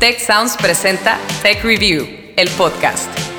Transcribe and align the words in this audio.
Tech 0.00 0.18
Sounds 0.18 0.56
presenta 0.56 1.18
Tech 1.42 1.62
Review, 1.62 2.08
el 2.34 2.48
podcast. 2.56 3.29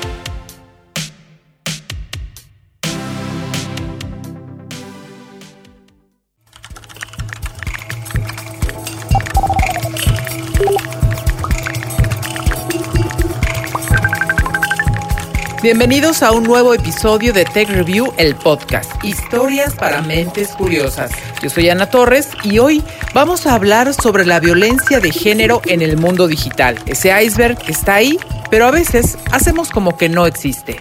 Bienvenidos 15.62 16.24
a 16.24 16.32
un 16.32 16.42
nuevo 16.42 16.74
episodio 16.74 17.32
de 17.32 17.44
Tech 17.44 17.68
Review, 17.68 18.12
el 18.16 18.34
podcast. 18.34 18.92
Historias 19.04 19.76
para 19.76 20.02
mentes 20.02 20.48
curiosas. 20.48 21.12
Yo 21.40 21.50
soy 21.50 21.70
Ana 21.70 21.88
Torres 21.88 22.30
y 22.42 22.58
hoy 22.58 22.82
vamos 23.14 23.46
a 23.46 23.54
hablar 23.54 23.94
sobre 23.94 24.26
la 24.26 24.40
violencia 24.40 24.98
de 24.98 25.12
género 25.12 25.62
en 25.66 25.80
el 25.80 25.96
mundo 25.96 26.26
digital. 26.26 26.80
Ese 26.86 27.12
iceberg 27.22 27.58
está 27.68 27.94
ahí, 27.94 28.18
pero 28.50 28.66
a 28.66 28.72
veces 28.72 29.16
hacemos 29.30 29.70
como 29.70 29.96
que 29.96 30.08
no 30.08 30.26
existe. 30.26 30.80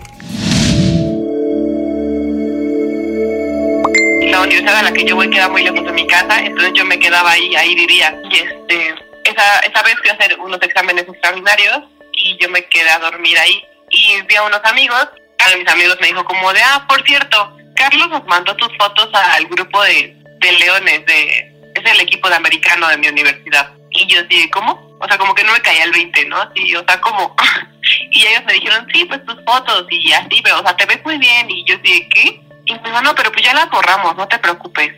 La 4.32 4.42
universidad 4.42 4.78
a 4.78 4.82
la 4.82 4.94
que 4.94 5.06
yo 5.06 5.16
voy 5.16 5.30
queda 5.30 5.48
muy 5.48 5.62
lejos 5.62 5.86
de 5.86 5.92
mi 5.92 6.08
casa, 6.08 6.44
entonces 6.44 6.74
yo 6.74 6.86
me 6.86 6.98
quedaba 6.98 7.34
ahí, 7.34 7.56
ahí 7.56 7.76
vivía. 7.76 8.20
Y 8.32 8.36
este, 8.36 8.96
esa, 9.26 9.60
esa 9.60 9.84
vez 9.84 9.94
fui 10.02 10.10
a 10.10 10.14
hacer 10.14 10.40
unos 10.40 10.60
exámenes 10.64 11.08
extraordinarios 11.08 11.84
y 12.14 12.36
yo 12.42 12.50
me 12.50 12.66
quedé 12.66 12.90
a 12.90 12.98
dormir 12.98 13.38
ahí 13.38 13.64
y 13.92 14.22
vi 14.24 14.36
a 14.36 14.44
unos 14.44 14.62
amigos. 14.64 15.08
De 15.50 15.58
mis 15.58 15.68
amigos 15.68 15.98
me 16.00 16.08
dijo 16.08 16.24
como 16.24 16.54
de, 16.54 16.62
ah, 16.62 16.86
por 16.88 17.04
cierto, 17.04 17.58
Carlos 17.76 18.10
nos 18.10 18.26
mandó 18.26 18.56
tus 18.56 18.70
fotos 18.78 19.10
al 19.14 19.46
grupo 19.48 19.82
de, 19.84 20.16
de 20.40 20.52
leones, 20.54 21.06
de, 21.06 21.52
es 21.76 21.92
el 21.92 22.00
equipo 22.00 22.30
de 22.30 22.36
americano 22.36 22.88
de 22.88 22.98
mi 22.98 23.08
universidad. 23.08 23.72
Y 23.90 24.06
yo 24.08 24.24
dije, 24.24 24.50
¿cómo? 24.52 24.92
O 25.00 25.08
sea, 25.08 25.18
como 25.18 25.34
que 25.34 25.44
no 25.44 25.52
me 25.52 25.62
caía 25.62 25.84
el 25.84 25.92
20, 25.92 26.26
¿no? 26.26 26.38
Así, 26.38 26.76
o 26.76 26.86
sea, 26.86 27.02
como... 27.02 27.36
y 28.12 28.26
ellos 28.26 28.44
me 28.46 28.54
dijeron, 28.54 28.88
sí, 28.94 29.06
pues 29.06 29.26
tus 29.26 29.36
fotos 29.46 29.86
y 29.90 30.14
así, 30.14 30.42
pero, 30.44 30.60
o 30.60 30.64
sea, 30.64 30.76
te 30.78 30.86
ves 30.86 31.04
muy 31.04 31.18
bien. 31.18 31.50
Y 31.50 31.66
yo 31.66 31.78
dije, 31.80 32.08
¿qué? 32.10 32.42
Y 32.66 32.74
me 32.74 32.90
dijo, 32.90 33.02
no, 33.02 33.16
pero 33.16 33.32
pues 33.32 33.44
ya 33.44 33.54
las 33.54 33.70
borramos, 33.70 34.16
no 34.16 34.28
te 34.28 34.38
preocupes. 34.38 34.94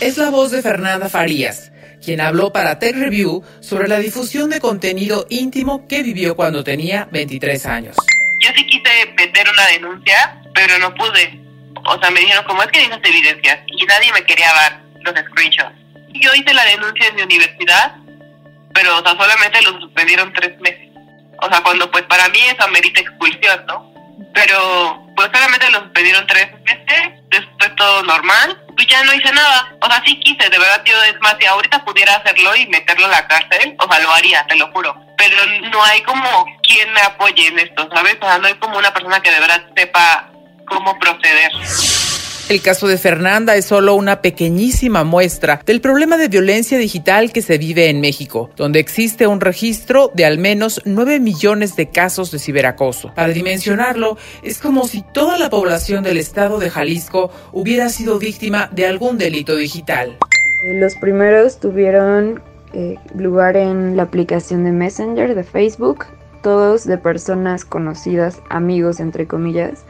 Es 0.00 0.16
la 0.16 0.30
voz 0.30 0.50
de 0.50 0.62
Fernanda 0.62 1.08
Farías, 1.08 1.70
quien 2.06 2.20
habló 2.20 2.52
para 2.52 2.78
Tech 2.78 2.94
Review 2.94 3.42
sobre 3.60 3.88
la 3.88 3.98
difusión 3.98 4.48
de 4.48 4.60
contenido 4.60 5.26
íntimo 5.28 5.88
que 5.88 6.04
vivió 6.04 6.36
cuando 6.36 6.62
tenía 6.62 7.08
23 7.10 7.66
años. 7.66 7.96
Yo 8.40 8.50
sí 8.54 8.64
quise 8.64 9.12
meter 9.18 9.44
una 9.52 9.66
denuncia, 9.66 10.40
pero 10.54 10.78
no 10.78 10.94
pude. 10.94 11.40
O 11.84 11.98
sea, 11.98 12.08
me 12.12 12.20
dijeron, 12.20 12.44
como 12.44 12.62
es 12.62 12.68
que 12.68 12.78
necesitas 12.78 13.10
evidencias? 13.10 13.58
Y 13.66 13.84
nadie 13.86 14.12
me 14.12 14.22
quería 14.24 14.46
dar 14.52 14.80
los 15.02 15.14
screenshots. 15.16 15.74
Yo 16.12 16.32
hice 16.32 16.54
la 16.54 16.64
denuncia 16.66 17.08
en 17.08 17.16
mi 17.16 17.22
universidad, 17.22 17.96
pero 18.72 18.98
o 18.98 19.02
sea, 19.02 19.10
solamente 19.18 19.60
lo 19.62 19.80
suspendieron 19.80 20.32
tres 20.32 20.60
meses. 20.60 20.88
O 21.42 21.48
sea, 21.48 21.60
cuando 21.64 21.90
pues 21.90 22.04
para 22.04 22.28
mí 22.28 22.38
eso 22.38 22.62
amerita 22.62 23.00
expulsión, 23.00 23.66
¿no? 23.66 23.92
Pero 24.32 25.04
pues 25.16 25.28
solamente 25.34 25.68
lo 25.72 25.80
suspendieron 25.80 26.24
tres 26.28 26.52
meses, 26.62 27.20
después 27.30 27.74
todo 27.74 28.04
normal 28.04 28.62
pues 28.76 28.86
ya 28.88 29.02
no 29.04 29.14
hice 29.14 29.32
nada. 29.32 29.74
O 29.80 29.86
sea, 29.86 30.02
sí 30.04 30.20
quise, 30.20 30.48
de 30.48 30.58
verdad, 30.58 30.82
yo 30.84 31.02
es 31.04 31.18
más, 31.20 31.36
si 31.40 31.46
ahorita 31.46 31.84
pudiera 31.84 32.14
hacerlo 32.14 32.54
y 32.54 32.66
meterlo 32.68 33.06
en 33.06 33.10
la 33.12 33.26
cárcel, 33.26 33.76
o 33.78 33.90
sea, 33.90 34.00
lo 34.00 34.12
haría, 34.12 34.46
te 34.46 34.56
lo 34.56 34.70
juro. 34.72 34.94
Pero 35.16 35.36
no 35.70 35.82
hay 35.82 36.02
como 36.02 36.46
quien 36.62 36.92
me 36.92 37.00
apoye 37.00 37.48
en 37.48 37.58
esto, 37.58 37.88
¿sabes? 37.92 38.16
O 38.20 38.26
sea, 38.26 38.38
no 38.38 38.46
hay 38.46 38.54
como 38.54 38.78
una 38.78 38.92
persona 38.92 39.20
que 39.20 39.30
de 39.30 39.40
verdad 39.40 39.64
sepa 39.74 40.30
cómo 40.66 40.98
proceder. 40.98 41.52
El 42.48 42.62
caso 42.62 42.86
de 42.86 42.96
Fernanda 42.96 43.56
es 43.56 43.64
solo 43.64 43.96
una 43.96 44.22
pequeñísima 44.22 45.02
muestra 45.02 45.60
del 45.66 45.80
problema 45.80 46.16
de 46.16 46.28
violencia 46.28 46.78
digital 46.78 47.32
que 47.32 47.42
se 47.42 47.58
vive 47.58 47.90
en 47.90 48.00
México, 48.00 48.50
donde 48.54 48.78
existe 48.78 49.26
un 49.26 49.40
registro 49.40 50.12
de 50.14 50.26
al 50.26 50.38
menos 50.38 50.80
9 50.84 51.18
millones 51.18 51.74
de 51.74 51.88
casos 51.88 52.30
de 52.30 52.38
ciberacoso. 52.38 53.12
Para 53.16 53.32
dimensionarlo, 53.32 54.16
es 54.44 54.58
como 54.58 54.86
si 54.86 55.02
toda 55.12 55.38
la 55.38 55.50
población 55.50 56.04
del 56.04 56.18
estado 56.18 56.60
de 56.60 56.70
Jalisco 56.70 57.32
hubiera 57.52 57.88
sido 57.88 58.20
víctima 58.20 58.70
de 58.70 58.86
algún 58.86 59.18
delito 59.18 59.56
digital. 59.56 60.16
Eh, 60.64 60.74
los 60.78 60.94
primeros 60.94 61.58
tuvieron 61.58 62.44
eh, 62.74 62.94
lugar 63.16 63.56
en 63.56 63.96
la 63.96 64.04
aplicación 64.04 64.62
de 64.62 64.70
Messenger 64.70 65.34
de 65.34 65.42
Facebook, 65.42 66.04
todos 66.44 66.86
de 66.86 66.96
personas 66.96 67.64
conocidas, 67.64 68.40
amigos 68.50 69.00
entre 69.00 69.26
comillas, 69.26 69.84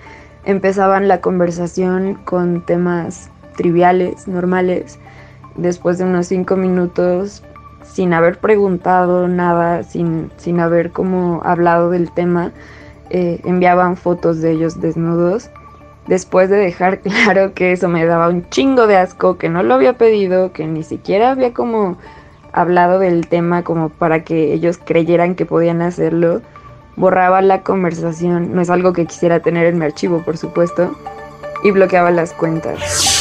empezaban 0.46 1.08
la 1.08 1.20
conversación 1.20 2.14
con 2.24 2.64
temas 2.64 3.30
triviales, 3.56 4.26
normales. 4.28 4.98
Después 5.56 5.98
de 5.98 6.04
unos 6.04 6.28
cinco 6.28 6.56
minutos, 6.56 7.42
sin 7.82 8.12
haber 8.14 8.38
preguntado 8.38 9.28
nada, 9.28 9.82
sin, 9.82 10.30
sin 10.36 10.60
haber 10.60 10.92
como 10.92 11.40
hablado 11.44 11.90
del 11.90 12.10
tema, 12.12 12.52
eh, 13.10 13.40
enviaban 13.44 13.96
fotos 13.96 14.40
de 14.40 14.52
ellos 14.52 14.80
desnudos. 14.80 15.50
Después 16.06 16.48
de 16.48 16.56
dejar 16.56 17.00
claro 17.02 17.52
que 17.52 17.72
eso 17.72 17.88
me 17.88 18.06
daba 18.06 18.28
un 18.28 18.48
chingo 18.48 18.86
de 18.86 18.96
asco, 18.96 19.38
que 19.38 19.48
no 19.48 19.62
lo 19.62 19.74
había 19.74 19.94
pedido, 19.94 20.52
que 20.52 20.66
ni 20.66 20.84
siquiera 20.84 21.32
había 21.32 21.52
como 21.52 21.98
hablado 22.52 22.98
del 22.98 23.26
tema 23.26 23.62
como 23.64 23.90
para 23.90 24.24
que 24.24 24.52
ellos 24.54 24.78
creyeran 24.82 25.34
que 25.34 25.44
podían 25.44 25.82
hacerlo, 25.82 26.40
borraba 26.96 27.42
la 27.42 27.62
conversación, 27.62 28.54
no 28.54 28.62
es 28.62 28.70
algo 28.70 28.92
que 28.92 29.06
quisiera 29.06 29.40
tener 29.40 29.66
en 29.66 29.78
mi 29.78 29.84
archivo, 29.84 30.22
por 30.22 30.36
supuesto, 30.36 30.96
y 31.62 31.70
bloqueaba 31.70 32.10
las 32.10 32.32
cuentas. 32.32 33.12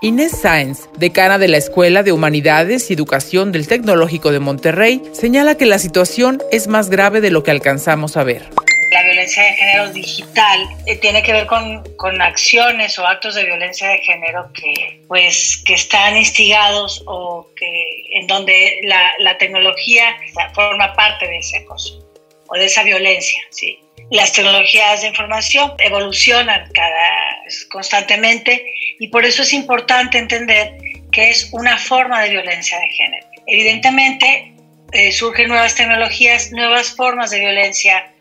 Inés 0.00 0.32
Sáenz, 0.32 0.88
decana 0.96 1.38
de 1.38 1.46
la 1.46 1.58
Escuela 1.58 2.02
de 2.02 2.10
Humanidades 2.10 2.90
y 2.90 2.94
Educación 2.94 3.52
del 3.52 3.68
Tecnológico 3.68 4.32
de 4.32 4.40
Monterrey, 4.40 5.08
señala 5.12 5.54
que 5.54 5.64
la 5.64 5.78
situación 5.78 6.42
es 6.50 6.66
más 6.66 6.90
grave 6.90 7.20
de 7.20 7.30
lo 7.30 7.44
que 7.44 7.52
alcanzamos 7.52 8.16
a 8.16 8.24
ver 8.24 8.50
la 8.92 9.02
violencia 9.02 9.42
de 9.42 9.52
género 9.54 9.90
digital 9.90 10.68
eh, 10.86 10.96
tiene 10.96 11.22
que 11.22 11.32
ver 11.32 11.46
con, 11.46 11.82
con, 11.96 12.20
acciones 12.20 12.98
o 12.98 13.06
actos 13.06 13.34
de 13.34 13.44
violencia 13.44 13.88
de 13.88 13.98
género 13.98 14.50
que, 14.52 15.00
pues, 15.08 15.62
que 15.64 15.74
están 15.74 16.16
instigados 16.16 17.02
o 17.06 17.48
que 17.56 18.04
en 18.12 18.26
donde 18.26 18.80
la, 18.84 19.12
la 19.18 19.38
tecnología 19.38 20.16
forma 20.54 20.94
parte 20.94 21.26
de 21.26 21.38
ese 21.38 21.58
acoso 21.58 22.06
o 22.48 22.54
de 22.54 22.66
esa 22.66 22.82
violencia. 22.82 23.42
¿sí? 23.50 23.78
Las 24.10 24.32
tecnologías 24.32 25.02
de 25.02 25.08
información 25.08 25.72
evolucionan 25.78 26.70
cada, 26.72 27.42
constantemente 27.70 28.64
y 28.98 29.08
por 29.08 29.24
eso 29.24 29.42
es 29.42 29.52
importante 29.52 30.18
entender 30.18 30.76
que 31.10 31.30
es 31.30 31.48
una 31.52 31.78
forma 31.78 32.22
de 32.22 32.30
violencia 32.30 32.78
de 32.78 32.88
género. 32.88 33.26
Evidentemente, 33.46 34.52
eh, 34.92 35.12
surgen 35.12 35.48
nuevas 35.48 35.74
tecnologías, 35.74 36.52
nuevas 36.52 36.90
formas 36.90 37.30
de 37.30 37.40
violencia 37.40 38.11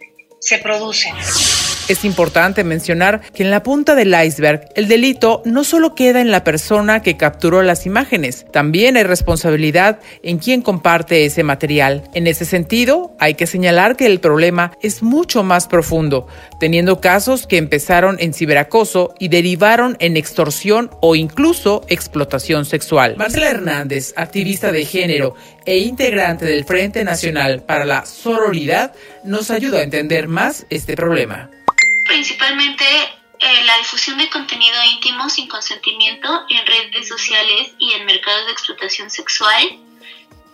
se 0.41 0.57
producen. 0.57 1.15
Es 1.87 2.05
importante 2.05 2.63
mencionar 2.63 3.21
que 3.33 3.43
en 3.43 3.51
la 3.51 3.63
punta 3.63 3.95
del 3.95 4.13
iceberg 4.13 4.69
el 4.75 4.87
delito 4.87 5.41
no 5.45 5.63
solo 5.63 5.93
queda 5.95 6.21
en 6.21 6.31
la 6.31 6.43
persona 6.43 7.01
que 7.01 7.17
capturó 7.17 7.61
las 7.63 7.85
imágenes, 7.85 8.45
también 8.51 8.97
hay 8.97 9.03
responsabilidad 9.03 9.99
en 10.23 10.37
quien 10.37 10.61
comparte 10.61 11.25
ese 11.25 11.43
material. 11.43 12.03
En 12.13 12.27
ese 12.27 12.45
sentido, 12.45 13.15
hay 13.19 13.33
que 13.33 13.47
señalar 13.47 13.97
que 13.97 14.05
el 14.05 14.19
problema 14.19 14.71
es 14.81 15.03
mucho 15.03 15.43
más 15.43 15.67
profundo, 15.67 16.27
teniendo 16.59 17.01
casos 17.01 17.47
que 17.47 17.57
empezaron 17.57 18.17
en 18.19 18.33
ciberacoso 18.33 19.13
y 19.19 19.27
derivaron 19.27 19.97
en 19.99 20.17
extorsión 20.17 20.91
o 21.01 21.15
incluso 21.15 21.83
explotación 21.89 22.65
sexual. 22.65 23.15
Marcela 23.17 23.49
Hernández, 23.49 24.13
activista 24.15 24.71
de 24.71 24.85
género 24.85 25.35
e 25.65 25.79
integrante 25.79 26.45
del 26.45 26.63
Frente 26.63 27.03
Nacional 27.03 27.63
para 27.63 27.85
la 27.85 28.05
Sororidad, 28.05 28.93
nos 29.23 29.51
ayuda 29.51 29.79
a 29.79 29.83
entender 29.83 30.27
más 30.27 30.65
este 30.69 30.95
problema 30.95 31.49
principalmente 32.11 32.85
eh, 33.39 33.63
la 33.63 33.77
difusión 33.77 34.17
de 34.17 34.29
contenido 34.29 34.75
íntimo 34.83 35.29
sin 35.29 35.47
consentimiento 35.47 36.45
en 36.49 36.65
redes 36.65 37.07
sociales 37.07 37.71
y 37.79 37.93
en 37.93 38.05
mercados 38.05 38.45
de 38.47 38.51
explotación 38.51 39.09
sexual 39.09 39.79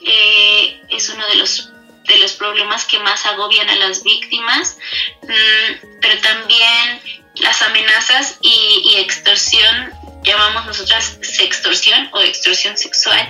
eh, 0.01 0.81
es 0.89 1.09
uno 1.09 1.27
de 1.27 1.36
los 1.36 1.71
de 2.06 2.19
los 2.19 2.33
problemas 2.33 2.86
que 2.86 3.00
más 3.00 3.25
agobian 3.25 3.69
a 3.69 3.75
las 3.75 4.01
víctimas, 4.01 4.77
mm, 5.24 6.00
pero 6.00 6.21
también 6.21 7.01
las 7.36 7.62
amenazas 7.62 8.38
y, 8.39 8.95
extorsión, 9.00 9.92
llamamos 10.24 10.65
nosotras 10.68 11.18
sextorsión 11.21 12.09
o 12.13 12.21
extorsión 12.21 12.77
sexual, 12.77 13.27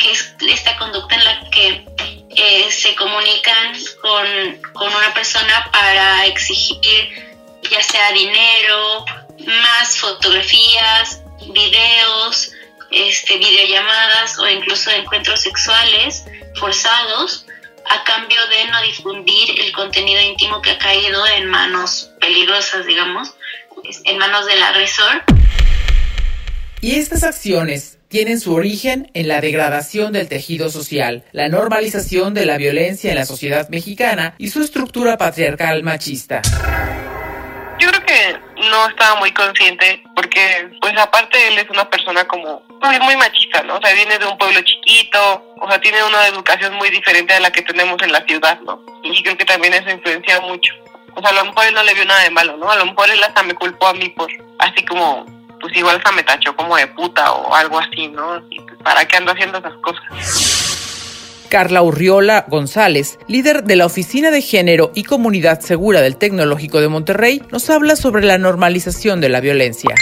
que 0.00 0.10
es 0.10 0.34
esta 0.40 0.76
conducta 0.76 1.14
en 1.14 1.24
la 1.24 1.50
que 1.50 1.86
eh, 2.34 2.72
se 2.72 2.96
comunican 2.96 3.74
con, 4.02 4.26
con 4.72 4.92
una 4.92 5.14
persona 5.14 5.70
para 5.70 6.26
exigir 6.26 7.25
ya 7.70 7.82
sea 7.82 8.12
dinero, 8.12 9.04
más 9.46 9.98
fotografías, 9.98 11.22
videos, 11.52 12.52
este, 12.90 13.38
videollamadas 13.38 14.38
o 14.38 14.48
incluso 14.48 14.90
encuentros 14.90 15.40
sexuales 15.40 16.24
forzados 16.54 17.46
a 17.88 18.04
cambio 18.04 18.38
de 18.48 18.70
no 18.70 18.82
difundir 18.82 19.60
el 19.60 19.72
contenido 19.72 20.20
íntimo 20.20 20.60
que 20.60 20.70
ha 20.70 20.78
caído 20.78 21.26
en 21.26 21.46
manos 21.46 22.10
peligrosas, 22.20 22.86
digamos, 22.86 23.34
en 24.04 24.18
manos 24.18 24.46
del 24.46 24.62
agresor. 24.62 25.22
Y 26.80 26.96
estas 26.96 27.22
acciones 27.22 27.98
tienen 28.08 28.40
su 28.40 28.54
origen 28.54 29.10
en 29.14 29.28
la 29.28 29.40
degradación 29.40 30.12
del 30.12 30.28
tejido 30.28 30.70
social, 30.70 31.24
la 31.32 31.48
normalización 31.48 32.34
de 32.34 32.46
la 32.46 32.56
violencia 32.56 33.10
en 33.10 33.16
la 33.16 33.26
sociedad 33.26 33.68
mexicana 33.68 34.34
y 34.38 34.50
su 34.50 34.62
estructura 34.62 35.16
patriarcal 35.16 35.82
machista. 35.82 36.42
Yo 37.78 37.88
creo 37.88 38.04
que 38.04 38.40
no 38.70 38.88
estaba 38.88 39.16
muy 39.16 39.32
consciente 39.32 40.02
porque, 40.14 40.70
pues 40.80 40.96
aparte 40.96 41.48
él 41.48 41.58
es 41.58 41.68
una 41.68 41.88
persona 41.90 42.24
como 42.26 42.62
muy, 43.04 43.16
machista, 43.16 43.62
¿no? 43.62 43.76
O 43.76 43.80
sea, 43.80 43.92
viene 43.92 44.18
de 44.18 44.26
un 44.26 44.38
pueblo 44.38 44.60
chiquito, 44.62 45.54
o 45.60 45.68
sea, 45.68 45.80
tiene 45.80 46.02
una 46.04 46.26
educación 46.28 46.74
muy 46.74 46.90
diferente 46.90 47.34
a 47.34 47.40
la 47.40 47.50
que 47.50 47.62
tenemos 47.62 48.00
en 48.02 48.12
la 48.12 48.24
ciudad, 48.24 48.58
¿no? 48.60 48.80
Y 49.02 49.22
creo 49.22 49.36
que 49.36 49.44
también 49.44 49.74
eso 49.74 49.90
influencia 49.90 50.40
mucho. 50.40 50.72
O 51.14 51.20
sea, 51.20 51.30
a 51.30 51.34
lo 51.34 51.44
mejor 51.46 51.66
él 51.66 51.74
no 51.74 51.82
le 51.82 51.94
vio 51.94 52.04
nada 52.04 52.22
de 52.22 52.30
malo, 52.30 52.56
¿no? 52.56 52.70
A 52.70 52.76
lo 52.76 52.86
mejor 52.86 53.10
él 53.10 53.22
hasta 53.22 53.42
me 53.42 53.54
culpó 53.54 53.88
a 53.88 53.94
mí 53.94 54.08
por, 54.10 54.30
así 54.58 54.84
como, 54.84 55.26
pues 55.60 55.76
igual 55.76 55.96
hasta 55.96 56.12
me 56.12 56.22
tachó 56.22 56.54
como 56.56 56.76
de 56.76 56.86
puta 56.88 57.32
o 57.32 57.54
algo 57.54 57.78
así, 57.78 58.08
¿no? 58.08 58.42
Y 58.50 58.60
pues, 58.60 58.76
¿Para 58.82 59.04
qué 59.06 59.16
ando 59.16 59.32
haciendo 59.32 59.58
esas 59.58 59.74
cosas? 59.82 60.95
Carla 61.48 61.82
Urriola 61.82 62.46
González, 62.48 63.18
líder 63.28 63.64
de 63.64 63.76
la 63.76 63.86
Oficina 63.86 64.30
de 64.30 64.42
Género 64.42 64.92
y 64.94 65.04
Comunidad 65.04 65.60
Segura 65.60 66.00
del 66.00 66.16
Tecnológico 66.16 66.80
de 66.80 66.88
Monterrey, 66.88 67.42
nos 67.50 67.70
habla 67.70 67.96
sobre 67.96 68.24
la 68.24 68.38
normalización 68.38 69.20
de 69.20 69.28
la 69.28 69.40
violencia. 69.40 69.94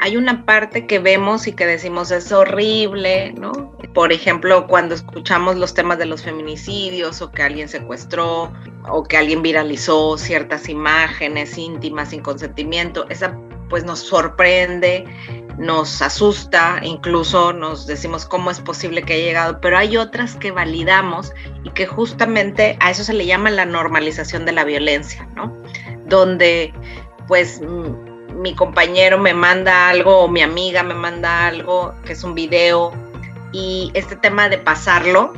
Hay 0.00 0.16
una 0.16 0.44
parte 0.44 0.86
que 0.86 0.98
vemos 0.98 1.46
y 1.46 1.52
que 1.52 1.66
decimos 1.66 2.10
es 2.10 2.32
horrible, 2.32 3.32
¿no? 3.34 3.76
Por 3.94 4.12
ejemplo, 4.12 4.66
cuando 4.66 4.94
escuchamos 4.94 5.56
los 5.56 5.74
temas 5.74 5.98
de 5.98 6.06
los 6.06 6.22
feminicidios 6.22 7.22
o 7.22 7.30
que 7.30 7.42
alguien 7.42 7.68
secuestró 7.68 8.52
o 8.88 9.04
que 9.04 9.16
alguien 9.16 9.42
viralizó 9.42 10.18
ciertas 10.18 10.68
imágenes 10.68 11.56
íntimas 11.56 12.10
sin 12.10 12.20
consentimiento, 12.20 13.06
esa 13.10 13.38
pues 13.72 13.84
nos 13.84 14.00
sorprende 14.00 15.06
nos 15.58 16.02
asusta, 16.02 16.80
incluso 16.82 17.52
nos 17.52 17.86
decimos 17.86 18.26
cómo 18.26 18.50
es 18.50 18.60
posible 18.60 19.02
que 19.02 19.14
haya 19.14 19.24
llegado, 19.24 19.60
pero 19.60 19.78
hay 19.78 19.96
otras 19.96 20.34
que 20.36 20.50
validamos 20.50 21.32
y 21.64 21.70
que 21.70 21.86
justamente 21.86 22.76
a 22.80 22.90
eso 22.90 23.04
se 23.04 23.12
le 23.12 23.26
llama 23.26 23.50
la 23.50 23.64
normalización 23.64 24.44
de 24.44 24.52
la 24.52 24.64
violencia, 24.64 25.28
¿no? 25.34 25.52
Donde 26.06 26.72
pues 27.28 27.60
mi 28.34 28.54
compañero 28.54 29.18
me 29.18 29.34
manda 29.34 29.88
algo 29.88 30.18
o 30.18 30.28
mi 30.28 30.42
amiga 30.42 30.82
me 30.82 30.94
manda 30.94 31.46
algo 31.46 31.94
que 32.04 32.12
es 32.12 32.24
un 32.24 32.34
video 32.34 32.92
y 33.52 33.90
este 33.94 34.16
tema 34.16 34.48
de 34.48 34.58
pasarlo, 34.58 35.32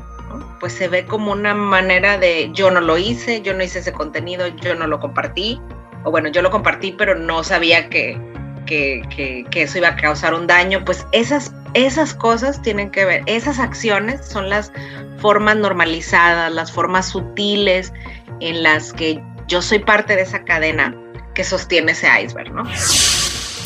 pues 0.60 0.72
se 0.72 0.88
ve 0.88 1.05
como 1.05 1.32
una 1.32 1.55
manera 1.55 2.17
de 2.17 2.50
yo 2.52 2.70
no 2.70 2.81
lo 2.81 2.96
hice, 2.96 3.43
yo 3.43 3.55
no 3.55 3.62
hice 3.62 3.81
ese 3.81 3.93
contenido, 3.93 4.46
yo 4.46 4.75
no 4.75 4.87
lo 4.87 5.00
compartí, 5.00 5.60
o 6.05 6.10
bueno, 6.10 6.28
yo 6.28 6.43
lo 6.43 6.50
compartí, 6.50 6.93
pero 6.93 7.14
no 7.14 7.43
sabía 7.43 7.88
que, 7.88 8.19
que, 8.64 9.46
eso 9.55 9.78
iba 9.78 9.88
a 9.88 9.96
causar 9.96 10.34
un 10.34 10.46
daño, 10.46 10.84
pues 10.84 11.06
esas, 11.12 11.52
esas 11.75 12.14
cosas 12.14 12.61
tienen 12.62 12.90
que 12.90 13.05
ver, 13.05 13.22
esas 13.26 13.58
acciones 13.58 14.25
son 14.26 14.49
las 14.49 14.72
formas 15.19 15.56
normalizadas, 15.56 16.52
las 16.52 16.72
formas 16.72 17.08
sutiles 17.08 17.93
en 18.40 18.62
las 18.62 18.93
que 18.93 19.22
yo 19.49 19.62
soy 19.62 19.78
parte 19.78 20.16
de 20.16 20.22
esa 20.22 20.44
cadena 20.44 20.94
que 21.34 21.44
sostiene 21.44 21.93
ese 21.93 22.08
iceberg, 22.22 22.52
¿no? 22.52 22.64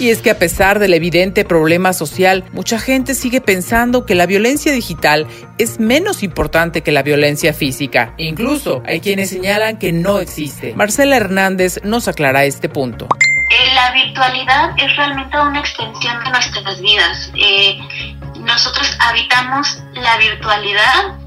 Y 0.01 0.11
es 0.11 0.23
que 0.23 0.31
a 0.31 0.39
pesar 0.39 0.79
del 0.79 0.95
evidente 0.95 1.45
problema 1.45 1.93
social, 1.93 2.45
mucha 2.53 2.79
gente 2.79 3.17
sigue 3.17 3.41
pensando 3.41 4.07
que 4.07 4.15
la 4.15 4.27
violencia 4.27 4.71
digital 4.71 5.27
es 5.59 5.81
menos 5.81 6.23
importante 6.23 6.83
que 6.83 6.93
la 6.93 7.03
violencia 7.03 7.53
física. 7.53 8.15
Incluso 8.17 8.81
hay 8.87 9.01
quienes 9.01 9.31
señalan 9.31 9.79
que 9.79 9.93
no 9.93 10.21
existe. 10.21 10.73
Marcela 10.75 11.17
Hernández 11.17 11.81
nos 11.83 12.07
aclara 12.07 12.45
este 12.45 12.69
punto. 12.69 13.09
Virtualidad 14.05 14.71
es 14.77 14.97
realmente 14.97 15.39
una 15.41 15.59
extensión 15.59 16.23
de 16.23 16.31
nuestras 16.31 16.81
vidas. 16.81 17.31
Eh, 17.35 17.79
nosotros 18.41 18.97
habitamos 19.01 19.83
la 19.95 20.17
virtualidad 20.19 21.19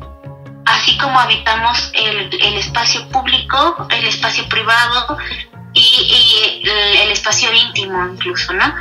así 0.65 0.97
como 0.97 1.19
habitamos 1.19 1.91
el, 1.93 2.57
espacio 2.57 3.07
público, 3.09 3.87
el 3.89 4.05
espacio 4.05 4.47
privado 4.47 5.17
y, 5.73 6.61
el, 6.63 7.11
espacio 7.11 7.51
íntimo 7.51 8.05
incluso, 8.13 8.53
¿no? 8.53 8.73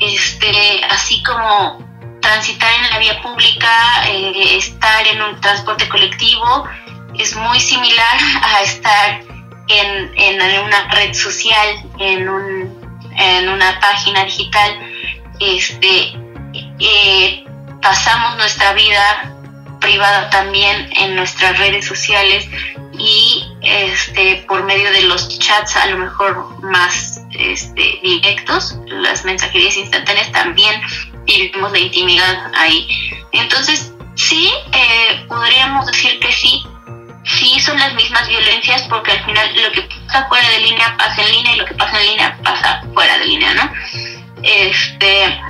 Este, 0.00 0.82
así 0.90 1.22
como 1.22 1.78
transitar 2.20 2.70
en 2.82 2.90
la 2.90 2.98
vía 2.98 3.22
pública, 3.22 4.08
eh, 4.08 4.56
estar 4.56 5.06
en 5.06 5.22
un 5.22 5.40
transporte 5.40 5.88
colectivo, 5.88 6.68
es 7.16 7.36
muy 7.36 7.60
similar 7.60 8.18
a 8.42 8.62
estar 8.62 9.20
en 9.68 10.62
una 10.64 10.88
red 10.90 11.12
social, 11.14 11.68
en 11.98 12.28
un 12.28 12.75
en 13.16 13.48
una 13.48 13.78
página 13.80 14.24
digital, 14.24 14.78
este, 15.40 16.14
eh, 16.78 17.44
pasamos 17.82 18.36
nuestra 18.36 18.72
vida 18.72 19.32
privada 19.80 20.30
también 20.30 20.90
en 20.96 21.14
nuestras 21.14 21.58
redes 21.58 21.86
sociales 21.86 22.48
y 22.98 23.44
este 23.62 24.44
por 24.48 24.64
medio 24.64 24.90
de 24.90 25.02
los 25.02 25.38
chats 25.38 25.76
a 25.76 25.86
lo 25.86 25.98
mejor 25.98 26.62
más 26.62 27.20
este, 27.38 28.00
directos, 28.02 28.76
las 28.86 29.24
mensajerías 29.24 29.76
instantáneas 29.76 30.32
también 30.32 30.80
vivimos 31.24 31.72
la 31.72 31.78
intimidad 31.78 32.52
ahí. 32.56 32.88
Entonces, 33.32 33.92
sí, 34.14 34.50
eh, 34.72 35.24
podríamos 35.28 35.86
decir 35.86 36.18
que 36.20 36.32
sí, 36.32 36.62
sí 37.24 37.60
son 37.60 37.78
las 37.78 37.94
mismas 37.94 38.28
violencias 38.28 38.82
porque 38.88 39.12
al 39.12 39.24
final 39.24 39.62
lo 39.62 39.72
que 39.72 39.88
pasa 40.06 40.28
fuera 40.28 40.48
de 40.50 40.60
línea 40.60 40.96
pasa 40.96 41.22
en 41.22 41.32
línea 41.32 41.54
y 41.54 41.58
lo 41.58 41.64
que 41.64 41.74
pasa 41.74 42.00
en 42.00 42.06
línea 42.08 42.38
pasa 42.42 42.82
fuera 42.94 43.18
de 43.18 43.26
línea, 43.26 43.54
¿no? 43.54 43.72
Este, 44.42 45.40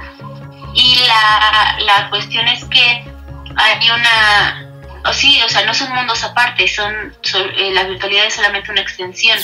y 0.74 0.96
la, 1.06 1.76
la 1.84 2.10
cuestión 2.10 2.46
es 2.48 2.64
que 2.66 3.04
hay 3.56 3.90
una, 3.90 4.70
o 5.08 5.12
sí, 5.12 5.38
o 5.44 5.48
sea, 5.48 5.64
no 5.64 5.74
son 5.74 5.94
mundos 5.94 6.22
aparte, 6.24 6.68
son, 6.68 7.14
eh, 7.56 7.70
la 7.72 7.84
virtualidad 7.84 8.26
es 8.26 8.34
solamente 8.34 8.70
una 8.70 8.82
extensión. 8.82 9.38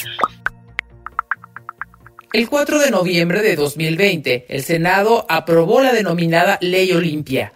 El 2.33 2.49
4 2.49 2.79
de 2.79 2.91
noviembre 2.91 3.43
de 3.43 3.57
2020, 3.57 4.47
el 4.49 4.63
Senado 4.63 5.27
aprobó 5.29 5.83
la 5.83 5.93
denominada 5.93 6.59
Ley 6.63 6.93
Olimpia 6.93 7.53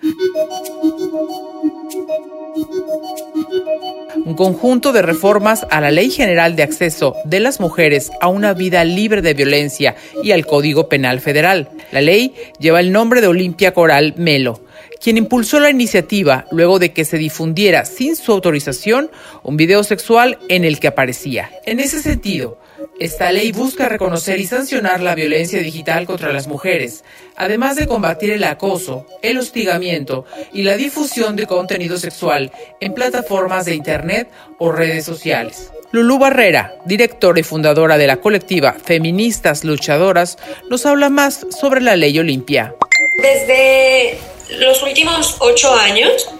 un 4.27 4.35
conjunto 4.35 4.93
de 4.93 5.03
reformas 5.03 5.65
a 5.71 5.81
la 5.81 5.93
Ley 5.93 6.11
General 6.11 6.57
de 6.57 6.65
Acceso 6.65 7.15
de 7.25 7.39
las 7.39 7.61
Mujeres 7.61 8.11
a 8.21 8.27
una 8.27 8.55
vida 8.55 8.85
libre 8.85 9.23
de 9.23 9.35
violencia 9.35 9.95
y 10.21 10.33
al 10.33 10.45
Código 10.45 10.89
Penal 10.89 11.21
Federal. 11.21 11.71
La 11.93 12.01
ley 12.01 12.35
lleva 12.59 12.81
el 12.81 12.91
nombre 12.91 13.21
de 13.21 13.29
Olimpia 13.29 13.73
Coral 13.73 14.15
Melo, 14.17 14.65
quien 15.01 15.17
impulsó 15.17 15.61
la 15.61 15.71
iniciativa 15.71 16.45
luego 16.51 16.81
de 16.81 16.93
que 16.93 17.05
se 17.05 17.19
difundiera 17.19 17.85
sin 17.85 18.17
su 18.17 18.33
autorización 18.33 19.13
un 19.45 19.57
video 19.57 19.85
sexual 19.85 20.39
en 20.49 20.65
el 20.65 20.81
que 20.81 20.89
aparecía. 20.89 21.53
En 21.65 21.79
ese 21.79 22.03
sentido, 22.03 22.59
esta 22.99 23.31
ley 23.31 23.53
busca 23.53 23.89
reconocer 23.89 24.41
y 24.41 24.47
sancionar 24.47 25.01
la 25.01 25.15
violencia 25.15 25.61
digital 25.61 26.07
contra 26.07 26.33
las 26.33 26.47
mujeres, 26.47 27.05
además 27.37 27.77
de 27.77 27.87
combatir 27.87 28.31
el 28.31 28.45
acoso, 28.45 29.07
el 29.23 29.39
hostigamiento 29.39 30.25
y 30.53 30.63
la 30.63 30.77
difusión 30.77 31.37
de 31.37 31.47
contenido 31.47 31.99
sexual 31.99 32.51
en 32.81 32.95
plataformas 32.95 33.67
de 33.67 33.75
Internet 33.75 34.31
o 34.59 34.73
redes 34.73 35.05
sociales. 35.05 35.71
Lulú 35.93 36.19
Barrera, 36.19 36.75
directora 36.87 37.39
y 37.39 37.43
fundadora 37.43 37.99
de 37.99 38.07
la 38.07 38.17
colectiva 38.17 38.73
Feministas 38.73 39.65
Luchadoras, 39.65 40.39
nos 40.71 40.87
habla 40.87 41.11
más 41.11 41.47
sobre 41.51 41.81
la 41.81 41.97
ley 41.97 42.19
Olimpia. 42.19 42.75
Desde 43.23 44.19
los 44.59 44.83
últimos 44.83 45.37
ocho 45.41 45.75
años, 45.75 46.31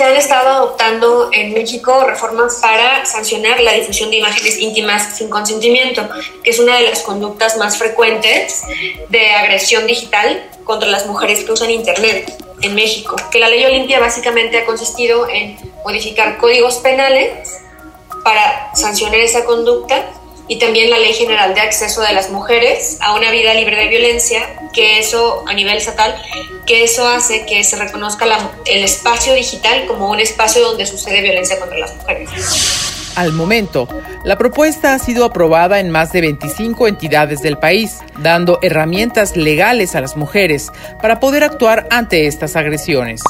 se 0.00 0.06
han 0.06 0.16
estado 0.16 0.48
adoptando 0.48 1.28
en 1.30 1.52
México 1.52 2.04
reformas 2.06 2.58
para 2.62 3.04
sancionar 3.04 3.60
la 3.60 3.74
difusión 3.74 4.08
de 4.08 4.16
imágenes 4.16 4.58
íntimas 4.58 5.18
sin 5.18 5.28
consentimiento, 5.28 6.08
que 6.42 6.52
es 6.52 6.58
una 6.58 6.78
de 6.78 6.84
las 6.84 7.00
conductas 7.00 7.58
más 7.58 7.76
frecuentes 7.76 8.62
de 9.10 9.30
agresión 9.32 9.86
digital 9.86 10.48
contra 10.64 10.88
las 10.88 11.06
mujeres 11.06 11.44
que 11.44 11.52
usan 11.52 11.70
Internet 11.70 12.32
en 12.62 12.74
México. 12.74 13.14
Que 13.30 13.40
la 13.40 13.50
ley 13.50 13.62
Olimpia 13.66 14.00
básicamente 14.00 14.56
ha 14.56 14.64
consistido 14.64 15.28
en 15.28 15.58
modificar 15.84 16.38
códigos 16.38 16.76
penales 16.76 17.58
para 18.24 18.74
sancionar 18.74 19.20
esa 19.20 19.44
conducta 19.44 20.06
y 20.50 20.58
también 20.58 20.90
la 20.90 20.98
Ley 20.98 21.14
General 21.14 21.54
de 21.54 21.60
Acceso 21.60 22.00
de 22.02 22.12
las 22.12 22.28
Mujeres 22.30 22.98
a 23.00 23.14
una 23.14 23.30
vida 23.30 23.54
libre 23.54 23.76
de 23.76 23.86
violencia, 23.86 24.40
que 24.72 24.98
eso 24.98 25.44
a 25.46 25.54
nivel 25.54 25.76
estatal, 25.76 26.20
que 26.66 26.82
eso 26.82 27.06
hace 27.06 27.46
que 27.46 27.62
se 27.62 27.76
reconozca 27.76 28.26
el 28.66 28.82
espacio 28.82 29.32
digital 29.34 29.86
como 29.86 30.10
un 30.10 30.18
espacio 30.18 30.60
donde 30.62 30.86
sucede 30.86 31.22
violencia 31.22 31.56
contra 31.60 31.78
las 31.78 31.94
mujeres. 31.94 32.28
Al 33.14 33.32
momento, 33.32 33.86
la 34.24 34.36
propuesta 34.38 34.92
ha 34.92 34.98
sido 34.98 35.24
aprobada 35.24 35.78
en 35.78 35.88
más 35.88 36.10
de 36.10 36.22
25 36.22 36.88
entidades 36.88 37.42
del 37.42 37.56
país, 37.56 37.98
dando 38.18 38.58
herramientas 38.60 39.36
legales 39.36 39.94
a 39.94 40.00
las 40.00 40.16
mujeres 40.16 40.66
para 41.00 41.20
poder 41.20 41.44
actuar 41.44 41.86
ante 41.90 42.26
estas 42.26 42.56
agresiones. 42.56 43.22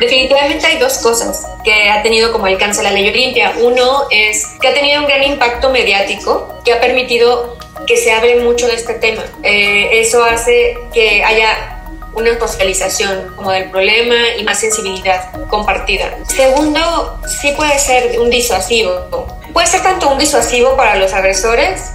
Definitivamente 0.00 0.66
hay 0.66 0.78
dos 0.78 0.98
cosas 0.98 1.44
que 1.64 1.90
ha 1.90 2.02
tenido 2.02 2.32
como 2.32 2.46
alcance 2.46 2.82
la 2.82 2.90
ley 2.90 3.08
Olimpia. 3.08 3.54
Uno 3.60 4.04
es 4.10 4.46
que 4.60 4.68
ha 4.68 4.74
tenido 4.74 5.00
un 5.00 5.06
gran 5.06 5.22
impacto 5.24 5.70
mediático 5.70 6.60
que 6.64 6.72
ha 6.72 6.80
permitido 6.80 7.56
que 7.86 7.96
se 7.96 8.12
hable 8.12 8.36
mucho 8.36 8.66
de 8.66 8.74
este 8.74 8.94
tema. 8.94 9.24
Eh, 9.42 10.00
eso 10.00 10.22
hace 10.24 10.78
que 10.92 11.24
haya 11.24 11.78
una 12.14 12.38
socialización 12.38 13.34
como 13.36 13.52
del 13.52 13.70
problema 13.70 14.14
y 14.38 14.44
más 14.44 14.60
sensibilidad 14.60 15.30
compartida. 15.48 16.18
Segundo, 16.26 17.20
sí 17.40 17.52
puede 17.56 17.78
ser 17.78 18.18
un 18.20 18.30
disuasivo. 18.30 19.26
Puede 19.52 19.66
ser 19.66 19.82
tanto 19.82 20.10
un 20.10 20.18
disuasivo 20.18 20.76
para 20.76 20.96
los 20.96 21.12
agresores, 21.12 21.92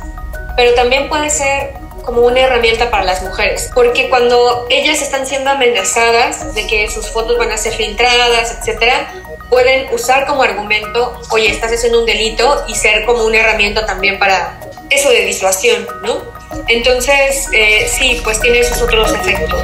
pero 0.55 0.74
también 0.74 1.10
puede 1.10 1.29
ser 1.29 1.74
como 2.03 2.22
una 2.22 2.41
herramienta 2.41 2.91
para 2.91 3.03
las 3.03 3.24
mujeres, 3.24 3.72
porque 3.74 4.10
cuando 4.10 4.67
ellas 4.69 5.01
están 5.01 5.25
siendo 5.25 5.50
amenazadas 5.50 6.53
de 6.53 6.67
que 6.67 6.89
sus 6.89 7.10
fotos 7.10 7.38
van 7.38 7.51
a 7.51 7.57
ser 7.57 7.74
filtradas, 7.74 8.57
etcétera, 8.60 9.12
pueden 9.50 9.93
usar 9.93 10.27
como 10.27 10.43
argumento, 10.43 11.19
oye, 11.31 11.50
estás 11.50 11.72
haciendo 11.72 12.00
un 12.00 12.05
delito 12.05 12.65
y 12.67 12.75
ser 12.75 13.05
como 13.05 13.24
una 13.24 13.38
herramienta 13.38 13.86
también 13.86 14.19
para 14.19 14.60
eso 14.89 15.10
de 15.10 15.25
disuasión, 15.25 15.88
¿no? 16.03 16.22
Entonces, 16.67 17.48
eh, 17.53 17.89
sí, 17.91 18.22
pues 18.24 18.39
tiene 18.39 18.63
sus 18.63 18.81
otros 18.81 19.12
efectos. 19.13 19.63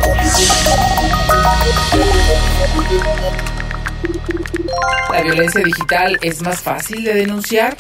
¿La 5.12 5.22
violencia 5.22 5.62
digital 5.62 6.18
es 6.22 6.42
más 6.42 6.62
fácil 6.62 7.04
de 7.04 7.14
denunciar? 7.14 7.76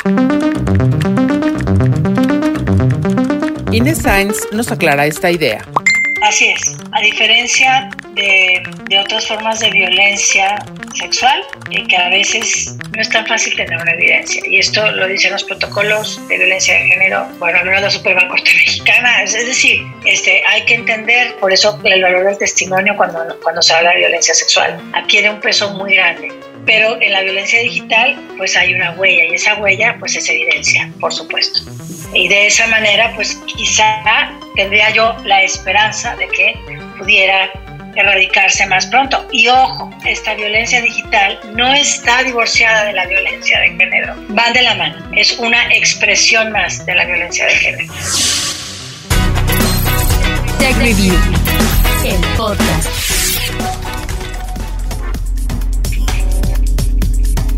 Ines 3.72 4.00
Sainz 4.00 4.36
nos 4.52 4.72
aclara 4.72 5.06
esta 5.06 5.30
idea. 5.30 5.64
Así 6.24 6.50
es. 6.50 6.76
A 6.92 7.02
diferencia 7.02 7.90
de, 8.16 8.64
otras 9.00 9.28
formas 9.28 9.60
de 9.60 9.70
violencia 9.70 10.58
sexual, 10.96 11.44
y 11.70 11.86
que 11.86 11.96
a 11.96 12.10
veces 12.10 12.76
no 12.96 13.02
es 13.02 13.10
tan 13.10 13.28
fácil 13.28 13.56
tener 13.56 13.80
una 13.80 13.94
evidencia. 13.94 14.42
Y 14.50 14.58
esto 14.58 14.92
lo 14.92 15.08
dicen 15.08 15.34
los 15.34 15.44
protocolos 15.44 16.20
de 16.28 16.38
violencia 16.38 16.74
de 16.74 16.88
género, 16.88 17.28
bueno, 17.38 17.60
al 17.60 17.66
menos 17.66 17.82
la 17.82 17.92
Suprema 17.92 18.28
Corte 18.28 18.52
Mexicana. 18.66 19.22
Es 19.22 19.34
decir, 19.34 19.84
este, 20.04 20.44
hay 20.48 20.64
que 20.66 20.74
entender, 20.74 21.36
por 21.36 21.54
eso 21.54 21.80
el 21.84 22.02
valor 22.02 22.26
del 22.26 22.40
testimonio 22.40 22.98
cuando, 22.98 23.40
cuando 23.44 23.62
se 23.62 23.74
habla 23.74 23.92
de 23.92 23.98
violencia 23.98 24.34
sexual 24.34 24.82
adquiere 24.94 25.30
un 25.30 25.40
peso 25.40 25.70
muy 25.76 25.94
grande 25.94 26.32
pero 26.66 27.02
en 27.02 27.14
la 27.14 27.22
violencia 27.22 27.62
digital 27.62 28.16
pues 28.38 28.56
hay 28.56 28.76
una 28.76 28.92
huella 28.92 29.26
y 29.26 29.34
esa 29.34 29.56
huella 29.56 29.96
pues 30.00 30.16
es 30.16 30.30
evidencia, 30.30 30.92
por 31.00 31.12
supuesto. 31.12 31.62
Y 32.13 32.28
de 32.28 32.48
esa 32.48 32.68
manera 32.68 33.12
pues 33.16 33.36
quizá 33.46 34.32
tendría 34.56 34.89
yo 34.92 35.16
la 35.25 35.44
esperanza 35.44 36.16
de 36.16 36.28
que 36.28 36.54
pudiera 36.98 37.50
erradicarse 37.96 38.66
más 38.68 38.86
pronto. 38.88 39.25
Y 39.32 39.48
ojo, 39.48 39.89
esta 40.06 40.34
violencia 40.36 40.82
digital 40.82 41.39
no 41.54 41.74
está 41.74 42.24
divorciada 42.24 42.86
de 42.86 42.94
la 42.94 43.06
violencia 43.06 43.60
de 43.60 43.70
género, 43.70 44.16
van 44.30 44.54
de 44.54 44.62
la 44.62 44.75
mano, 44.75 45.12
es 45.16 45.38
una 45.39 45.72
expresión 45.74 46.51
más 46.51 46.86
de 46.86 46.96
la 46.96 47.06
violencia 47.06 47.46
de 47.46 47.56
género. 47.56 47.94
Tech 50.58 50.75
Review, 50.78 51.16
el 52.06 52.38
podcast. 52.38 52.89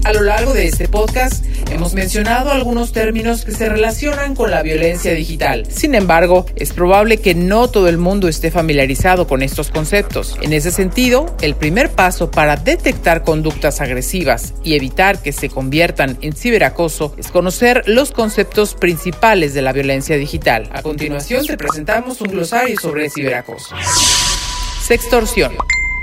A 0.03 0.13
lo 0.13 0.21
largo 0.21 0.53
de 0.53 0.65
este 0.67 0.87
podcast 0.87 1.45
hemos 1.71 1.93
mencionado 1.93 2.51
algunos 2.51 2.91
términos 2.91 3.45
que 3.45 3.51
se 3.51 3.69
relacionan 3.69 4.35
con 4.35 4.51
la 4.51 4.61
violencia 4.61 5.13
digital. 5.13 5.65
Sin 5.69 5.95
embargo, 5.95 6.45
es 6.55 6.73
probable 6.73 7.17
que 7.17 7.33
no 7.33 7.69
todo 7.69 7.87
el 7.87 7.97
mundo 7.97 8.27
esté 8.27 8.51
familiarizado 8.51 9.27
con 9.27 9.41
estos 9.41 9.71
conceptos. 9.71 10.37
En 10.41 10.53
ese 10.53 10.71
sentido, 10.71 11.35
el 11.41 11.55
primer 11.55 11.89
paso 11.89 12.31
para 12.31 12.57
detectar 12.57 13.23
conductas 13.23 13.81
agresivas 13.81 14.53
y 14.63 14.75
evitar 14.75 15.21
que 15.21 15.31
se 15.31 15.49
conviertan 15.49 16.17
en 16.21 16.33
ciberacoso 16.33 17.15
es 17.17 17.27
conocer 17.27 17.83
los 17.87 18.11
conceptos 18.11 18.75
principales 18.75 19.53
de 19.53 19.61
la 19.61 19.73
violencia 19.73 20.17
digital. 20.17 20.69
A 20.71 20.81
continuación 20.81 21.45
te 21.45 21.57
presentamos 21.57 22.21
un 22.21 22.29
glosario 22.29 22.79
sobre 22.79 23.09
ciberacoso. 23.09 23.75
Sextorsión 24.83 25.53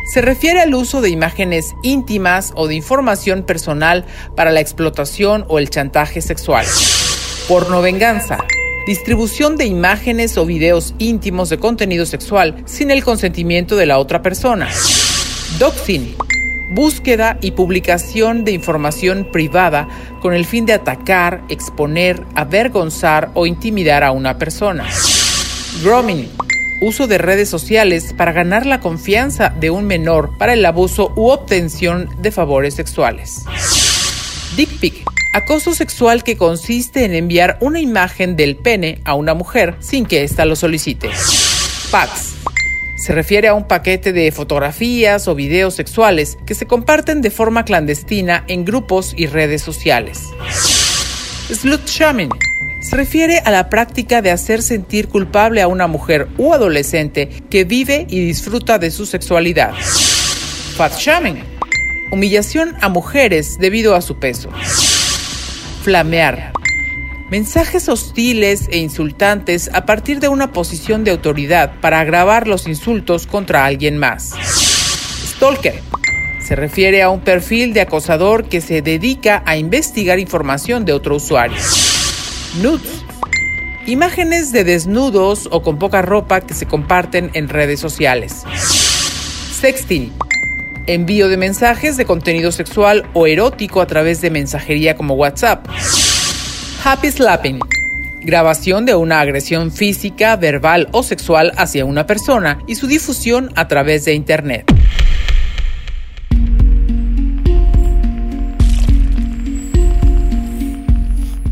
se 0.09 0.23
refiere 0.23 0.61
al 0.61 0.75
uso 0.75 1.00
de 1.03 1.11
imágenes 1.11 1.75
íntimas 1.83 2.53
o 2.57 2.67
de 2.67 2.75
información 2.75 3.43
personal 3.43 4.07
para 4.35 4.50
la 4.50 4.61
explotación 4.61 5.45
o 5.49 5.59
el 5.59 5.69
chantaje 5.69 6.23
sexual. 6.23 6.65
Pornovenganza. 7.47 8.38
Distribución 8.87 9.57
de 9.57 9.67
imágenes 9.67 10.38
o 10.38 10.47
videos 10.47 10.95
íntimos 10.99 11.50
de 11.50 11.59
contenido 11.59 12.07
sexual 12.07 12.62
sin 12.65 12.91
el 12.91 13.05
consentimiento 13.05 13.77
de 13.77 13.85
la 13.85 13.99
otra 13.99 14.23
persona. 14.23 14.69
Doxing. 15.59 16.17
Búsqueda 16.71 17.38
y 17.43 17.50
publicación 17.50 18.45
de 18.45 18.53
información 18.53 19.29
privada 19.31 19.88
con 20.21 20.33
el 20.33 20.47
fin 20.47 20.65
de 20.65 20.75
atacar, 20.75 21.43
exponer, 21.49 22.23
avergonzar 22.35 23.31
o 23.35 23.47
intimidar 23.47 24.05
a 24.05 24.12
una 24.12 24.38
persona. 24.38 24.87
Grooming 25.83 26.29
uso 26.80 27.06
de 27.06 27.18
redes 27.18 27.49
sociales 27.49 28.14
para 28.16 28.32
ganar 28.32 28.66
la 28.66 28.80
confianza 28.80 29.50
de 29.50 29.70
un 29.70 29.87
menor 29.87 30.37
para 30.38 30.52
el 30.52 30.64
abuso 30.64 31.12
u 31.16 31.28
obtención 31.28 32.08
de 32.18 32.30
favores 32.30 32.75
sexuales. 32.75 33.44
Dick 34.56 34.78
pic. 34.80 35.04
Acoso 35.35 35.75
sexual 35.75 36.25
que 36.25 36.37
consiste 36.37 37.04
en 37.04 37.14
enviar 37.14 37.58
una 37.61 37.80
imagen 37.80 38.35
del 38.35 38.56
pene 38.56 39.00
a 39.04 39.14
una 39.14 39.35
mujer 39.35 39.76
sin 39.78 40.06
que 40.06 40.23
ésta 40.23 40.44
lo 40.44 40.56
solicite. 40.56 41.11
Pax. 41.90 42.35
Se 42.97 43.12
refiere 43.12 43.47
a 43.49 43.54
un 43.54 43.68
paquete 43.68 44.12
de 44.12 44.32
fotografías 44.32 45.28
o 45.28 45.35
videos 45.35 45.75
sexuales 45.75 46.38
que 46.47 46.54
se 46.54 46.66
comparten 46.66 47.23
de 47.23 47.30
forma 47.30 47.64
clandestina 47.64 48.44
en 48.49 48.64
grupos 48.64 49.14
y 49.16 49.26
redes 49.26 49.62
sociales. 49.62 50.25
Slut 51.52 51.87
shaming 51.87 52.30
se 52.88 52.97
refiere 52.97 53.42
a 53.45 53.50
la 53.50 53.68
práctica 53.68 54.23
de 54.23 54.30
hacer 54.30 54.62
sentir 54.62 55.09
culpable 55.09 55.61
a 55.61 55.68
una 55.68 55.87
mujer 55.87 56.26
u 56.38 56.54
adolescente 56.54 57.28
que 57.50 57.64
vive 57.64 58.07
y 58.09 58.25
disfruta 58.25 58.78
de 58.78 58.90
su 58.90 59.04
sexualidad. 59.04 59.75
Fat 60.75 60.97
shaming. 60.99 61.45
Humillación 62.11 62.75
a 62.80 62.88
mujeres 62.88 63.59
debido 63.59 63.95
a 63.95 64.00
su 64.00 64.18
peso. 64.18 64.49
Flamear. 65.83 66.52
Mensajes 67.30 67.90
hostiles 67.90 68.68
e 68.71 68.78
insultantes 68.78 69.68
a 69.75 69.85
partir 69.85 70.18
de 70.18 70.28
una 70.28 70.52
posición 70.52 71.04
de 71.04 71.11
autoridad 71.11 71.75
para 71.83 72.00
agravar 72.00 72.49
los 72.49 72.66
insultos 72.66 73.26
contra 73.26 73.66
alguien 73.66 73.99
más. 73.99 74.33
Stalker. 75.26 75.83
Se 76.42 76.57
refiere 76.57 77.02
a 77.02 77.11
un 77.11 77.21
perfil 77.21 77.75
de 77.75 77.83
acosador 77.83 78.49
que 78.49 78.62
se 78.62 78.80
dedica 78.80 79.42
a 79.45 79.59
investigar 79.59 80.18
información 80.18 80.87
de 80.87 80.95
otro 80.95 81.16
usuario. 81.16 81.59
Nudes. 82.57 83.05
Imágenes 83.87 84.52
de 84.52 84.64
desnudos 84.64 85.49
o 85.52 85.62
con 85.62 85.78
poca 85.78 86.02
ropa 86.02 86.40
que 86.40 86.55
se 86.55 86.67
comparten 86.67 87.31
en 87.35 87.49
redes 87.49 87.78
sociales. 87.78 88.43
Sexting. 89.52 90.12
Envío 90.87 91.28
de 91.28 91.37
mensajes 91.37 91.97
de 91.97 92.05
contenido 92.05 92.50
sexual 92.50 93.09
o 93.12 93.26
erótico 93.26 93.81
a 93.81 93.87
través 93.87 94.21
de 94.21 94.31
mensajería 94.31 94.97
como 94.97 95.14
WhatsApp. 95.14 95.67
Happy 96.83 97.11
Slapping. 97.11 97.61
Grabación 98.23 98.87
de 98.87 98.95
una 98.95 99.21
agresión 99.21 99.71
física, 99.71 100.35
verbal 100.37 100.88
o 100.93 101.02
sexual 101.02 101.52
hacia 101.57 101.85
una 101.85 102.07
persona 102.07 102.59
y 102.67 102.75
su 102.75 102.87
difusión 102.87 103.52
a 103.55 103.69
través 103.69 104.05
de 104.05 104.14
Internet. 104.14 104.77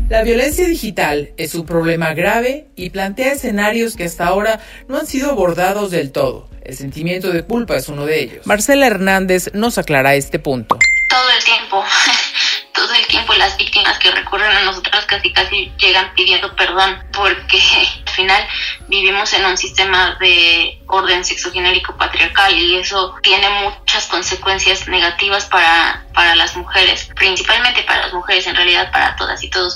La 0.09 0.23
violencia 0.23 0.65
digital 0.65 1.33
es 1.35 1.53
un 1.53 1.65
problema 1.65 2.13
grave 2.13 2.67
y 2.77 2.91
plantea 2.91 3.33
escenarios 3.33 3.97
que 3.97 4.05
hasta 4.05 4.25
ahora 4.25 4.61
no 4.87 4.97
han 4.97 5.05
sido 5.05 5.29
abordados 5.29 5.91
del 5.91 6.13
todo. 6.13 6.47
El 6.63 6.77
sentimiento 6.77 7.29
de 7.31 7.43
culpa 7.43 7.75
es 7.75 7.89
uno 7.89 8.05
de 8.05 8.21
ellos. 8.21 8.47
Marcela 8.47 8.87
Hernández 8.87 9.49
nos 9.53 9.77
aclara 9.77 10.15
este 10.15 10.39
punto. 10.39 10.79
Todo 11.09 11.29
el 11.37 11.43
tiempo, 11.43 11.83
todo 12.77 12.93
el 12.93 13.07
tiempo 13.07 13.33
las 13.33 13.57
víctimas 13.57 13.97
que 13.97 14.11
recurren 14.11 14.55
a 14.55 14.61
nosotros 14.61 15.03
casi 15.05 15.33
casi 15.33 15.71
llegan 15.79 16.13
pidiendo 16.13 16.55
perdón 16.55 17.03
porque 17.11 17.57
al 18.05 18.13
final 18.13 18.47
vivimos 18.87 19.33
en 19.33 19.45
un 19.45 19.57
sistema 19.57 20.15
de 20.19 20.79
orden 20.85 21.25
sexogenérico 21.25 21.97
patriarcal 21.97 22.53
y 22.53 22.77
eso 22.77 23.15
tiene 23.23 23.49
muchas 23.49 24.05
consecuencias 24.05 24.87
negativas 24.87 25.45
para, 25.45 26.05
para 26.13 26.35
las 26.35 26.55
mujeres, 26.55 27.09
principalmente 27.15 27.81
para 27.83 28.03
las 28.03 28.13
mujeres, 28.13 28.45
en 28.45 28.55
realidad 28.55 28.91
para 28.91 29.15
todas 29.15 29.43
y 29.43 29.49
todos, 29.49 29.73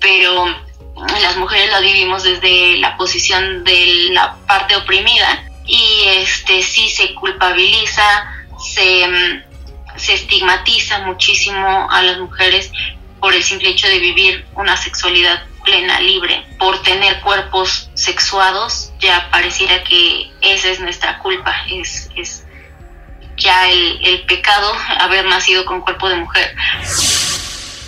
pero 0.00 0.46
las 1.20 1.36
mujeres 1.36 1.70
la 1.70 1.80
vivimos 1.80 2.22
desde 2.22 2.78
la 2.78 2.96
posición 2.96 3.62
de 3.62 4.08
la 4.10 4.36
parte 4.46 4.74
oprimida 4.74 5.44
y 5.66 6.04
este 6.06 6.62
sí 6.62 6.88
se 6.88 7.14
culpabiliza, 7.14 8.02
se, 8.58 9.44
se 10.08 10.14
estigmatiza 10.14 11.00
muchísimo 11.00 11.86
a 11.90 12.02
las 12.02 12.18
mujeres 12.18 12.72
por 13.20 13.34
el 13.34 13.42
simple 13.42 13.68
hecho 13.68 13.86
de 13.88 13.98
vivir 13.98 14.46
una 14.54 14.74
sexualidad 14.74 15.42
plena, 15.62 16.00
libre, 16.00 16.46
por 16.58 16.82
tener 16.82 17.20
cuerpos 17.20 17.90
sexuados, 17.92 18.90
ya 19.00 19.28
pareciera 19.30 19.84
que 19.84 20.30
esa 20.40 20.70
es 20.70 20.80
nuestra 20.80 21.18
culpa, 21.18 21.54
es, 21.70 22.08
es 22.16 22.46
ya 23.36 23.68
el, 23.68 23.98
el 24.02 24.22
pecado 24.22 24.72
haber 24.98 25.26
nacido 25.26 25.66
con 25.66 25.82
cuerpo 25.82 26.08
de 26.08 26.16
mujer. 26.16 26.54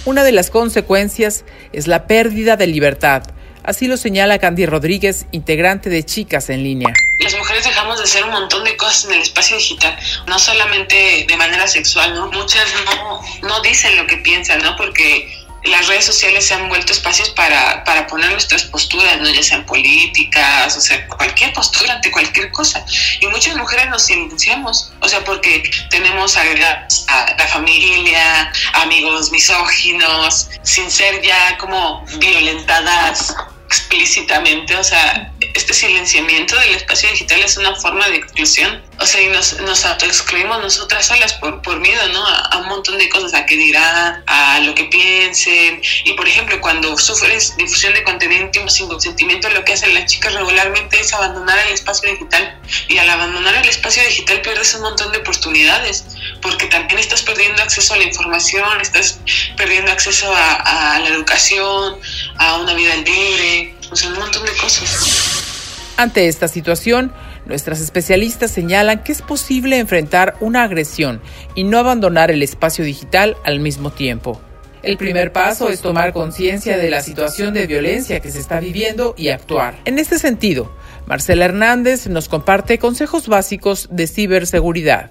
Una 0.04 0.22
de 0.22 0.32
las 0.32 0.50
consecuencias 0.50 1.46
es 1.72 1.86
la 1.86 2.06
pérdida 2.06 2.58
de 2.58 2.66
libertad. 2.66 3.22
Así 3.62 3.86
lo 3.86 3.96
señala 3.96 4.38
Candy 4.38 4.66
Rodríguez, 4.66 5.26
integrante 5.32 5.90
de 5.90 6.04
Chicas 6.04 6.50
en 6.50 6.62
Línea. 6.62 6.92
Las 7.20 7.36
mujeres 7.36 7.64
dejamos 7.64 7.98
de 7.98 8.04
hacer 8.04 8.24
un 8.24 8.30
montón 8.30 8.64
de 8.64 8.76
cosas 8.76 9.04
en 9.04 9.12
el 9.12 9.22
espacio 9.22 9.56
digital, 9.56 9.96
no 10.26 10.38
solamente 10.38 11.26
de 11.28 11.36
manera 11.36 11.66
sexual, 11.66 12.14
¿no? 12.14 12.30
Muchas 12.32 12.66
no, 12.86 13.20
no 13.48 13.60
dicen 13.60 13.96
lo 13.96 14.06
que 14.06 14.16
piensan, 14.18 14.62
¿no? 14.62 14.76
Porque 14.76 15.39
las 15.64 15.86
redes 15.88 16.06
sociales 16.06 16.46
se 16.46 16.54
han 16.54 16.68
vuelto 16.68 16.92
espacios 16.92 17.30
para, 17.30 17.84
para 17.84 18.06
poner 18.06 18.30
nuestras 18.30 18.64
posturas, 18.64 19.20
¿no? 19.20 19.28
ya 19.28 19.42
sean 19.42 19.64
políticas, 19.66 20.76
o 20.76 20.80
sea, 20.80 21.06
cualquier 21.08 21.52
postura 21.52 21.94
ante 21.94 22.10
cualquier 22.10 22.50
cosa. 22.50 22.84
Y 23.20 23.26
muchas 23.26 23.56
mujeres 23.56 23.88
nos 23.88 24.02
silenciamos, 24.02 24.92
o 25.00 25.08
sea, 25.08 25.22
porque 25.24 25.70
tenemos 25.90 26.36
agregadas 26.36 27.04
a 27.08 27.34
la 27.38 27.46
familia, 27.48 28.52
amigos 28.74 29.30
misóginos, 29.30 30.48
sin 30.62 30.90
ser 30.90 31.20
ya 31.22 31.58
como 31.58 32.04
violentadas 32.18 33.34
explícitamente, 33.70 34.74
o 34.74 34.82
sea, 34.82 35.32
este 35.54 35.72
silenciamiento 35.74 36.58
del 36.58 36.74
espacio 36.74 37.08
digital 37.10 37.40
es 37.40 37.56
una 37.56 37.72
forma 37.76 38.08
de 38.08 38.16
exclusión, 38.16 38.82
o 38.98 39.06
sea, 39.06 39.20
y 39.22 39.28
nos, 39.28 39.60
nos 39.60 39.84
autoexcluimos 39.84 40.60
nosotras 40.60 41.06
solas 41.06 41.34
por, 41.34 41.62
por 41.62 41.78
miedo, 41.78 42.08
¿no? 42.08 42.26
A, 42.26 42.58
un 42.58 42.66
montón 42.66 42.98
de 42.98 43.08
cosas, 43.08 43.32
a 43.32 43.46
qué 43.46 43.56
dirán, 43.56 44.24
a 44.26 44.58
lo 44.60 44.74
que 44.74 44.84
piensen, 44.86 45.80
y 46.04 46.12
por 46.14 46.26
ejemplo, 46.26 46.60
cuando 46.60 46.98
sufres 46.98 47.56
difusión 47.56 47.94
de 47.94 48.02
contenido 48.02 48.42
íntimo 48.42 48.68
sin 48.68 48.88
consentimiento, 48.88 49.48
lo 49.50 49.64
que 49.64 49.74
hacen 49.74 49.94
las 49.94 50.06
chicas 50.06 50.34
regularmente 50.34 50.98
es 50.98 51.12
abandonar 51.14 51.56
el 51.60 51.72
espacio 51.72 52.10
digital, 52.10 52.58
y 52.88 52.98
al 52.98 53.08
abandonar 53.08 53.54
el 53.54 53.68
espacio 53.68 54.02
digital 54.02 54.42
pierdes 54.42 54.74
un 54.74 54.82
montón 54.82 55.12
de 55.12 55.18
oportunidades, 55.18 56.06
porque 56.42 56.66
también 56.66 56.98
estás 56.98 57.22
perdiendo 57.22 57.62
acceso 57.62 57.94
a 57.94 57.98
la 57.98 58.04
información, 58.04 58.80
estás 58.80 59.20
perdiendo 59.56 59.92
acceso 59.92 60.34
a, 60.34 60.96
a 60.96 60.98
la 60.98 61.08
educación, 61.08 62.00
a 62.38 62.56
una 62.56 62.74
vida 62.74 62.96
libre, 62.96 63.59
cosas. 63.90 65.94
Ante 65.96 66.28
esta 66.28 66.48
situación, 66.48 67.12
nuestras 67.44 67.80
especialistas 67.80 68.50
señalan 68.50 69.02
que 69.02 69.12
es 69.12 69.20
posible 69.20 69.78
enfrentar 69.78 70.36
una 70.40 70.62
agresión 70.62 71.20
y 71.54 71.64
no 71.64 71.78
abandonar 71.78 72.30
el 72.30 72.42
espacio 72.42 72.84
digital 72.84 73.36
al 73.44 73.60
mismo 73.60 73.90
tiempo. 73.90 74.40
El 74.82 74.96
primer 74.96 75.30
paso 75.30 75.68
es 75.68 75.80
tomar 75.80 76.14
conciencia 76.14 76.78
de 76.78 76.88
la 76.88 77.02
situación 77.02 77.52
de 77.52 77.66
violencia 77.66 78.20
que 78.20 78.30
se 78.30 78.38
está 78.38 78.60
viviendo 78.60 79.14
y 79.18 79.28
actuar. 79.28 79.76
En 79.84 79.98
este 79.98 80.18
sentido, 80.18 80.74
Marcela 81.06 81.44
Hernández 81.44 82.06
nos 82.06 82.30
comparte 82.30 82.78
consejos 82.78 83.28
básicos 83.28 83.88
de 83.90 84.06
ciberseguridad 84.06 85.10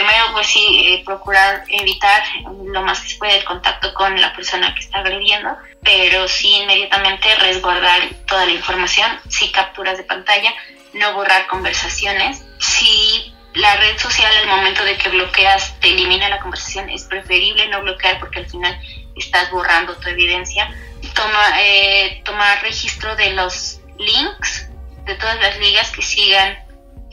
primero 0.00 0.32
pues 0.32 0.46
sí 0.46 0.86
eh, 0.86 1.02
procurar 1.04 1.64
evitar 1.68 2.22
lo 2.64 2.82
más 2.82 3.00
que 3.00 3.10
se 3.10 3.18
puede 3.18 3.38
el 3.38 3.44
contacto 3.44 3.92
con 3.94 4.20
la 4.20 4.32
persona 4.34 4.74
que 4.74 4.80
está 4.80 4.98
agrediendo 4.98 5.56
pero 5.82 6.26
sí 6.28 6.56
inmediatamente 6.62 7.34
resguardar 7.36 8.00
toda 8.26 8.46
la 8.46 8.52
información 8.52 9.10
si 9.28 9.50
capturas 9.52 9.96
de 9.96 10.04
pantalla 10.04 10.52
no 10.92 11.14
borrar 11.14 11.46
conversaciones. 11.46 12.44
Si 12.58 13.34
la 13.54 13.76
red 13.76 13.98
social 13.98 14.32
al 14.42 14.48
momento 14.48 14.84
de 14.84 14.96
que 14.96 15.08
bloqueas 15.08 15.78
te 15.80 15.90
elimina 15.90 16.28
la 16.28 16.40
conversación 16.40 16.88
es 16.88 17.04
preferible 17.04 17.68
no 17.68 17.82
bloquear 17.82 18.18
porque 18.18 18.40
al 18.40 18.50
final 18.50 18.78
estás 19.16 19.50
borrando 19.50 19.96
tu 19.96 20.08
evidencia. 20.08 20.72
Toma 21.14 21.60
eh, 21.60 22.22
registro 22.62 23.16
de 23.16 23.30
los 23.32 23.80
links 23.98 24.68
de 25.04 25.14
todas 25.14 25.40
las 25.40 25.58
ligas 25.58 25.90
que 25.90 26.02
sigan 26.02 26.58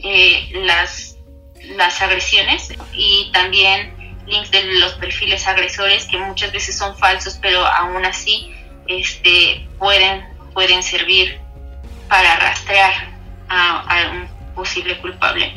eh, 0.04 0.50
las 0.54 1.07
las 1.76 2.02
agresiones 2.02 2.74
y 2.94 3.30
también 3.34 3.94
links 4.28 4.52
de 4.52 4.64
los 4.80 4.94
perfiles 4.94 5.48
agresores 5.48 6.06
que 6.06 6.18
muchas 6.18 6.52
veces 6.52 6.78
son 6.78 6.98
falsos, 6.98 7.38
pero 7.42 7.66
aún 7.66 8.06
así 8.06 8.54
este, 8.88 9.68
pueden, 9.80 10.26
pueden 10.54 10.84
servir 10.84 11.40
para 12.08 12.38
rastrear 12.38 12.94
a, 13.50 14.12
un 14.12 14.28
posible 14.56 14.98
culpable. 15.00 15.54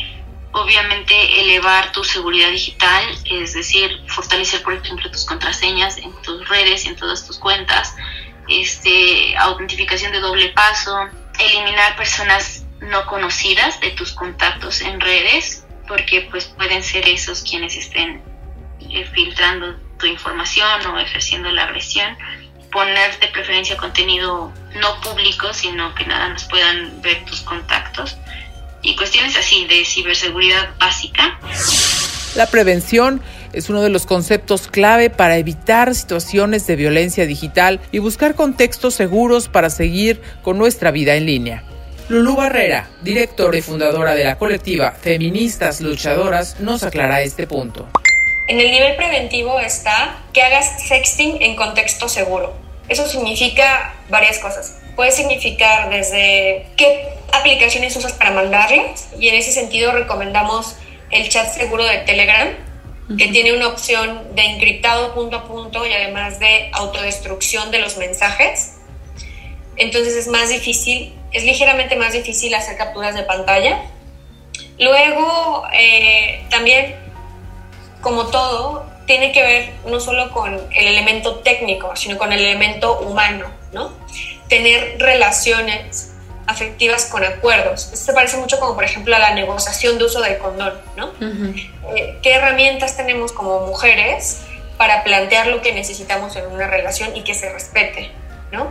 Obviamente 0.53 1.41
elevar 1.41 1.93
tu 1.93 2.03
seguridad 2.03 2.51
digital, 2.51 3.05
es 3.25 3.55
decir, 3.55 4.03
fortalecer 4.09 4.63
por 4.63 4.75
ejemplo 4.75 5.11
tus 5.11 5.25
contraseñas 5.25 5.97
en 5.99 6.13
tus 6.23 6.49
redes, 6.49 6.87
en 6.87 6.97
todas 6.97 7.27
tus 7.27 7.39
cuentas, 7.39 7.95
este, 8.49 9.37
autentificación 9.39 10.13
de 10.13 10.21
doble 10.21 10.49
paso, 10.51 11.09
eliminar 11.39 11.97
personas 11.97 12.65
no 12.81 13.07
conocidas 13.07 13.81
de 13.81 13.91
tus 13.91 14.13
contactos 14.13 14.81
en 14.81 15.01
redes, 15.01 15.60
porque 15.91 16.29
pues 16.31 16.45
pueden 16.45 16.85
ser 16.85 17.07
esos 17.09 17.43
quienes 17.43 17.77
estén 17.77 18.23
eh, 18.79 19.05
filtrando 19.13 19.75
tu 19.99 20.07
información 20.07 20.87
o 20.87 21.01
ejerciendo 21.01 21.51
la 21.51 21.65
agresión 21.65 22.17
poner 22.71 23.19
de 23.19 23.27
preferencia 23.27 23.77
contenido 23.77 24.53
no 24.81 25.01
público, 25.01 25.53
sino 25.53 25.93
que 25.97 26.07
nada 26.07 26.29
más 26.29 26.45
puedan 26.45 27.03
ver 27.03 27.25
tus 27.25 27.41
contactos 27.41 28.17
y 28.83 28.95
cuestiones 28.95 29.37
así 29.37 29.67
de 29.67 29.85
ciberseguridad 29.85 30.71
básica. 30.79 31.41
La 32.37 32.47
prevención 32.47 33.21
es 33.53 33.69
uno 33.69 33.83
de 33.83 33.91
los 33.91 34.07
conceptos 34.07 34.69
clave 34.69 35.11
para 35.11 35.39
evitar 35.39 35.93
situaciones 35.97 36.69
de 36.69 36.77
violencia 36.77 37.27
digital 37.27 37.81
y 37.91 37.99
buscar 37.99 38.37
contextos 38.37 38.95
seguros 38.95 39.49
para 39.49 39.71
seguir 39.71 40.23
con 40.43 40.57
nuestra 40.57 40.93
vida 40.93 41.17
en 41.17 41.27
línea. 41.27 41.65
Lulú 42.11 42.35
Barrera, 42.35 42.91
directora 43.03 43.57
y 43.57 43.63
fundadora 43.63 44.17
de 44.17 44.25
la 44.25 44.37
colectiva 44.37 44.91
Feministas 44.91 45.81
Luchadoras, 45.81 46.59
nos 46.59 46.83
aclara 46.83 47.23
este 47.23 47.47
punto. 47.47 47.89
En 48.49 48.59
el 48.59 48.73
nivel 48.73 48.97
preventivo 48.97 49.61
está 49.61 50.19
que 50.33 50.43
hagas 50.43 50.89
sexting 50.89 51.41
en 51.41 51.55
contexto 51.55 52.09
seguro. 52.09 52.53
Eso 52.89 53.07
significa 53.07 53.95
varias 54.09 54.41
cosas. 54.41 54.81
Puede 54.97 55.13
significar 55.13 55.89
desde 55.89 56.67
qué 56.77 57.11
aplicaciones 57.31 57.95
usas 57.95 58.15
para 58.15 58.33
mandarlas 58.33 59.11
y 59.17 59.29
en 59.29 59.37
ese 59.37 59.53
sentido 59.53 59.93
recomendamos 59.93 60.75
el 61.13 61.29
chat 61.29 61.55
seguro 61.55 61.85
de 61.85 61.99
Telegram, 61.99 62.49
que 63.19 63.29
tiene 63.29 63.53
una 63.53 63.69
opción 63.69 64.35
de 64.35 64.43
encriptado 64.47 65.15
punto 65.15 65.37
a 65.37 65.45
punto 65.47 65.87
y 65.87 65.93
además 65.93 66.41
de 66.41 66.71
autodestrucción 66.73 67.71
de 67.71 67.79
los 67.79 67.99
mensajes. 67.99 68.79
Entonces 69.77 70.17
es 70.17 70.27
más 70.27 70.49
difícil 70.49 71.15
es 71.33 71.45
ligeramente 71.45 71.97
más 71.97 72.13
difícil 72.13 72.55
hacer 72.55 72.77
capturas 72.77 73.15
de 73.15 73.23
pantalla. 73.23 73.83
Luego, 74.79 75.65
eh, 75.73 76.45
también, 76.51 76.97
como 78.01 78.27
todo, 78.27 78.87
tiene 79.07 79.33
que 79.33 79.43
ver 79.43 79.73
no 79.87 80.01
solo 80.01 80.31
con 80.33 80.55
el 80.55 80.87
elemento 80.87 81.37
técnico, 81.41 81.95
sino 81.97 82.17
con 82.17 82.33
el 82.33 82.41
elemento 82.41 83.01
humano, 83.01 83.47
¿no? 83.73 83.93
Tener 84.49 84.97
relaciones 84.99 86.13
afectivas 86.47 87.07
con 87.07 87.25
acuerdos. 87.25 87.91
Esto 87.93 88.07
se 88.07 88.13
parece 88.13 88.37
mucho 88.37 88.59
como, 88.59 88.75
por 88.75 88.85
ejemplo, 88.85 89.15
a 89.15 89.19
la 89.19 89.35
negociación 89.35 89.99
de 89.99 90.05
uso 90.05 90.21
del 90.21 90.39
condón, 90.39 90.75
¿no? 90.97 91.13
Eh, 91.95 92.19
¿Qué 92.23 92.35
herramientas 92.35 92.97
tenemos 92.97 93.33
como 93.33 93.67
mujeres 93.67 94.43
para 94.77 95.05
plantear 95.05 95.47
lo 95.49 95.61
que 95.61 95.73
necesitamos 95.73 96.37
en 96.37 96.47
una 96.47 96.67
relación 96.67 97.15
y 97.17 97.23
que 97.23 97.35
se 97.35 97.53
respete, 97.53 98.11
¿no? 98.51 98.69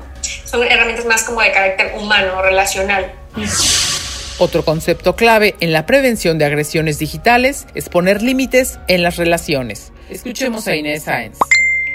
Son 0.50 0.64
herramientas 0.64 1.06
más 1.06 1.24
como 1.24 1.42
de 1.42 1.52
carácter 1.52 1.94
humano, 1.96 2.42
relacional. 2.42 3.12
Otro 4.40 4.64
concepto 4.64 5.16
clave 5.16 5.56
en 5.60 5.74
la 5.74 5.86
prevención 5.86 6.38
de 6.38 6.46
agresiones 6.46 6.98
digitales 6.98 7.68
es 7.76 7.90
poner 7.90 8.22
límites 8.22 8.80
en 8.88 9.04
las 9.04 9.18
relaciones. 9.18 9.92
Escuchemos 10.10 10.68
a 10.68 10.76
Inés 10.76 11.04
Sáenz. 11.04 11.38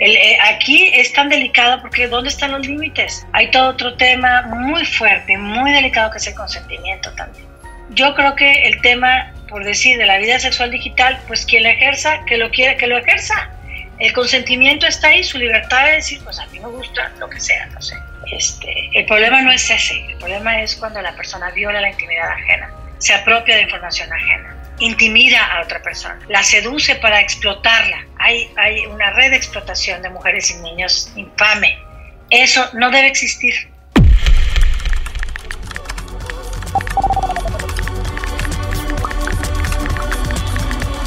Eh, 0.01 0.37
aquí 0.43 0.91
es 0.93 1.13
tan 1.13 1.29
delicado 1.29 1.81
porque 1.81 2.07
¿dónde 2.09 2.29
están 2.29 2.53
los 2.53 2.67
límites? 2.67 3.27
Hay 3.33 3.51
todo 3.51 3.71
otro 3.71 3.97
tema 3.97 4.43
muy 4.43 4.85
fuerte, 4.85 5.39
muy 5.39 5.73
delicado 5.73 6.11
que 6.11 6.19
es 6.19 6.27
el 6.27 6.35
consentimiento 6.35 7.11
también. 7.13 7.47
Yo 7.91 8.15
creo 8.15 8.35
que 8.35 8.67
el 8.67 8.81
tema, 8.83 9.33
por 9.49 9.65
decir, 9.65 9.97
de 9.99 10.07
la 10.07 10.19
vida 10.19 10.39
sexual 10.39 10.71
digital, 10.71 11.21
pues 11.27 11.47
quien 11.47 11.63
lo 11.63 11.69
ejerza, 11.69 12.25
que 12.27 12.37
lo 12.37 12.51
quiera, 12.51 12.77
que 12.77 12.87
lo 12.87 12.99
ejerza. 12.99 13.51
El 13.99 14.13
consentimiento 14.13 14.87
está 14.87 15.09
ahí, 15.09 15.23
su 15.23 15.39
libertad 15.39 15.87
de 15.87 15.93
decir, 15.93 16.21
pues 16.25 16.39
a 16.41 16.47
mí 16.47 16.59
me 16.59 16.69
gusta 16.69 17.13
lo 17.19 17.31
que 17.31 17.41
sea, 17.41 17.67
no 17.67 17.81
sé. 17.81 17.95
Este, 18.31 18.91
el 18.93 19.07
problema 19.07 19.43
no 19.43 19.53
es 19.53 19.71
ese, 19.71 20.05
el 20.07 20.17
problema 20.19 20.61
es 20.63 20.77
cuando 20.77 21.01
la 21.03 21.15
persona 21.15 21.51
viola 21.51 21.81
la 21.81 21.91
intimidad 21.91 22.29
ajena, 22.29 22.71
se 22.99 23.15
apropia 23.15 23.57
de 23.57 23.63
información 23.63 24.13
ajena, 24.13 24.57
intimida 24.79 25.45
a 25.45 25.63
otra 25.63 25.83
persona, 25.83 26.19
la 26.29 26.43
seduce 26.43 26.95
para 26.97 27.21
explotarla. 27.21 28.07
Hay, 28.19 28.51
hay 28.57 28.87
una 28.87 29.11
red 29.11 29.31
de 29.31 29.37
explotación 29.37 30.03
de 30.03 30.11
mujeres 30.11 30.51
y 30.51 30.63
niños 30.63 31.13
infame. 31.17 31.79
Eso 32.31 32.69
no 32.73 32.91
debe 32.91 33.09
existir. 33.09 33.55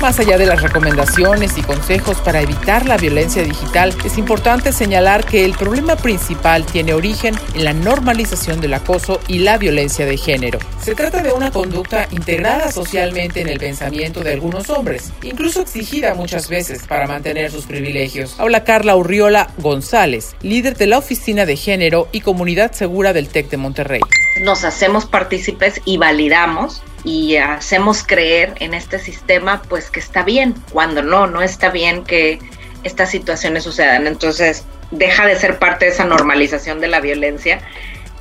Más 0.02 0.20
allá 0.20 0.38
de 0.38 0.46
las 0.46 0.62
recomendaciones 0.62 1.58
y 1.58 1.64
consejos 1.64 2.22
para 2.22 2.42
evitar 2.42 2.86
la 2.86 2.98
violencia 2.98 3.42
digital, 3.42 3.96
es 4.06 4.20
importante 4.20 4.72
señalar 4.72 5.26
que 5.26 5.44
el 5.44 5.54
problema 5.54 5.96
principal 5.96 6.68
tiene 6.68 6.94
origen 6.94 7.34
en 7.56 7.66
la 7.66 7.74
normalización 7.74 8.62
del 8.62 8.76
acoso 8.76 9.20
y 9.28 9.40
la 9.40 9.58
violencia 9.58 10.06
de 10.06 10.18
género. 10.18 10.60
Se 10.80 10.94
trata 10.94 11.24
de 11.24 11.34
una 11.34 11.50
conducta 11.50 12.08
integrada 12.12 12.72
socialmente 12.72 13.42
en 13.42 13.50
el 13.50 13.58
pensamiento 13.58 14.24
de 14.24 14.34
algunos 14.34 14.70
hombres, 14.70 15.12
incluso 15.24 15.62
exigida 15.62 16.14
muchas 16.14 16.48
veces 16.48 16.84
para 16.88 17.08
mantener 17.08 17.52
sus 17.52 17.66
privilegios. 17.66 18.36
Habla 18.40 18.64
Carla 18.64 18.96
Urriola 18.96 19.50
González, 19.58 20.36
líder 20.44 20.78
de 20.78 20.86
la 20.86 21.00
Oficina 21.00 21.48
de 21.48 21.58
Género 21.58 22.08
y 22.12 22.22
Comunidad 22.22 22.72
Segura 22.72 23.14
del 23.14 23.30
TEC 23.30 23.50
de 23.50 23.58
Monterrey. 23.58 24.02
Nos 24.44 24.64
hacemos 24.64 25.08
partícipes 25.08 25.82
y 25.86 25.98
validamos 25.98 26.84
y 27.08 27.38
hacemos 27.38 28.04
creer 28.04 28.54
en 28.60 28.74
este 28.74 29.00
sistema 29.00 29.62
pues 29.70 29.90
que 29.90 30.02
está 30.02 30.24
bien, 30.24 30.54
cuando 30.74 31.02
no, 31.02 31.26
no 31.26 31.42
está 31.42 31.70
bien 31.70 32.04
que 32.04 32.38
estas 32.84 33.10
situaciones 33.10 33.64
sucedan. 33.64 34.08
Entonces 34.08 34.66
deja 34.92 35.26
de 35.26 35.38
ser 35.38 35.58
parte 35.58 35.86
de 35.86 35.92
esa 35.92 36.04
normalización 36.04 36.82
de 36.82 36.90
la 36.90 37.00
violencia 37.00 37.62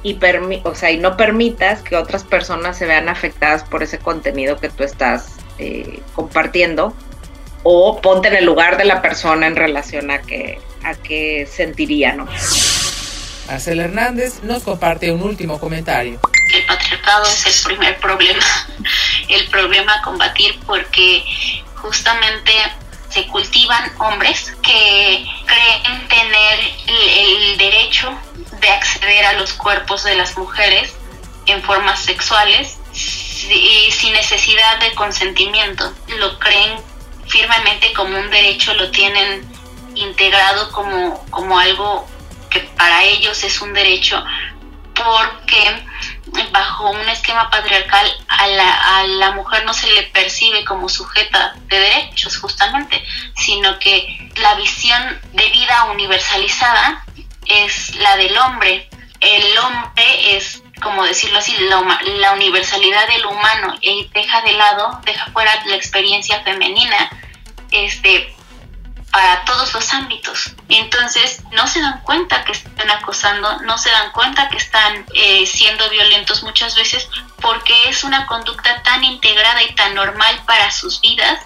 y, 0.04 0.16
o 0.62 0.74
sea, 0.76 0.92
y 0.92 0.98
no 0.98 1.16
permitas 1.16 1.82
que 1.82 1.96
otras 1.96 2.22
personas 2.22 2.78
se 2.78 2.86
vean 2.86 3.08
afectadas 3.08 3.64
por 3.64 3.82
ese 3.82 3.98
contenido 3.98 4.56
que 4.58 4.68
tú 4.68 4.84
estás 4.84 5.34
eh, 5.58 5.98
compartiendo 6.14 6.94
o 7.64 8.00
ponte 8.00 8.28
en 8.28 8.36
el 8.36 8.44
lugar 8.44 8.76
de 8.76 8.84
la 8.84 9.02
persona 9.02 9.48
en 9.48 9.56
relación 9.56 10.12
a 10.12 10.22
que, 10.22 10.60
a 10.84 10.94
qué 10.94 11.48
sentiría, 11.50 12.12
¿no? 12.12 12.26
Marcela 13.48 13.82
Hernández 13.82 14.44
nos 14.44 14.62
comparte 14.62 15.10
un 15.10 15.22
último 15.22 15.58
comentario. 15.58 16.20
El 16.52 16.64
patriarcado 16.66 17.26
es 17.26 17.46
el 17.46 17.64
primer 17.64 17.98
problema, 17.98 18.44
el 19.28 19.48
problema 19.48 19.94
a 19.94 20.02
combatir 20.02 20.58
porque 20.66 21.24
justamente 21.74 22.52
se 23.08 23.26
cultivan 23.28 23.92
hombres 23.98 24.52
que 24.62 25.26
creen 25.46 26.08
tener 26.08 26.60
el, 26.86 27.56
derecho 27.56 28.12
de 28.60 28.68
acceder 28.68 29.24
a 29.24 29.32
los 29.34 29.54
cuerpos 29.54 30.04
de 30.04 30.14
las 30.14 30.36
mujeres 30.36 30.94
en 31.46 31.62
formas 31.62 32.00
sexuales 32.02 32.76
y 32.92 33.90
sin 33.90 34.12
necesidad 34.12 34.78
de 34.80 34.92
consentimiento. 34.94 35.92
Lo 36.18 36.38
creen 36.38 36.78
firmemente 37.26 37.92
como 37.92 38.18
un 38.18 38.30
derecho, 38.30 38.74
lo 38.74 38.90
tienen 38.90 39.48
integrado 39.94 40.70
como, 40.72 41.24
como 41.30 41.58
algo 41.58 42.06
que 42.50 42.60
para 42.60 43.04
ellos 43.04 43.42
es 43.44 43.60
un 43.62 43.72
derecho 43.72 44.22
porque 44.94 45.84
bajo 46.50 46.90
un 46.90 47.08
esquema 47.08 47.50
patriarcal 47.50 48.06
a 48.28 48.46
la, 48.48 48.98
a 48.98 49.06
la 49.06 49.30
mujer 49.32 49.64
no 49.64 49.74
se 49.74 49.90
le 49.92 50.02
percibe 50.04 50.64
como 50.64 50.88
sujeta 50.88 51.54
de 51.66 51.78
derechos 51.78 52.38
justamente, 52.38 53.02
sino 53.36 53.78
que 53.78 54.30
la 54.36 54.54
visión 54.54 55.20
de 55.32 55.48
vida 55.50 55.84
universalizada 55.84 57.04
es 57.46 57.94
la 57.96 58.16
del 58.16 58.36
hombre. 58.38 58.88
El 59.20 59.58
hombre 59.58 60.36
es, 60.36 60.62
como 60.82 61.04
decirlo 61.04 61.38
así, 61.38 61.56
la, 61.58 62.00
la 62.18 62.32
universalidad 62.32 63.08
del 63.08 63.26
humano 63.26 63.74
y 63.80 64.08
deja 64.12 64.42
de 64.42 64.52
lado, 64.52 65.00
deja 65.04 65.26
fuera 65.32 65.64
la 65.66 65.76
experiencia 65.76 66.42
femenina. 66.42 67.10
Este, 67.70 68.35
para 69.16 69.46
todos 69.46 69.72
los 69.72 69.94
ámbitos. 69.94 70.52
Entonces 70.68 71.40
no 71.52 71.66
se 71.66 71.80
dan 71.80 72.02
cuenta 72.02 72.44
que 72.44 72.52
están 72.52 72.90
acosando, 72.90 73.62
no 73.62 73.78
se 73.78 73.88
dan 73.88 74.12
cuenta 74.12 74.50
que 74.50 74.58
están 74.58 75.06
eh, 75.14 75.46
siendo 75.46 75.88
violentos 75.88 76.42
muchas 76.42 76.76
veces 76.76 77.08
porque 77.40 77.72
es 77.88 78.04
una 78.04 78.26
conducta 78.26 78.82
tan 78.82 79.02
integrada 79.04 79.62
y 79.62 79.74
tan 79.74 79.94
normal 79.94 80.38
para 80.46 80.70
sus 80.70 81.00
vidas. 81.00 81.38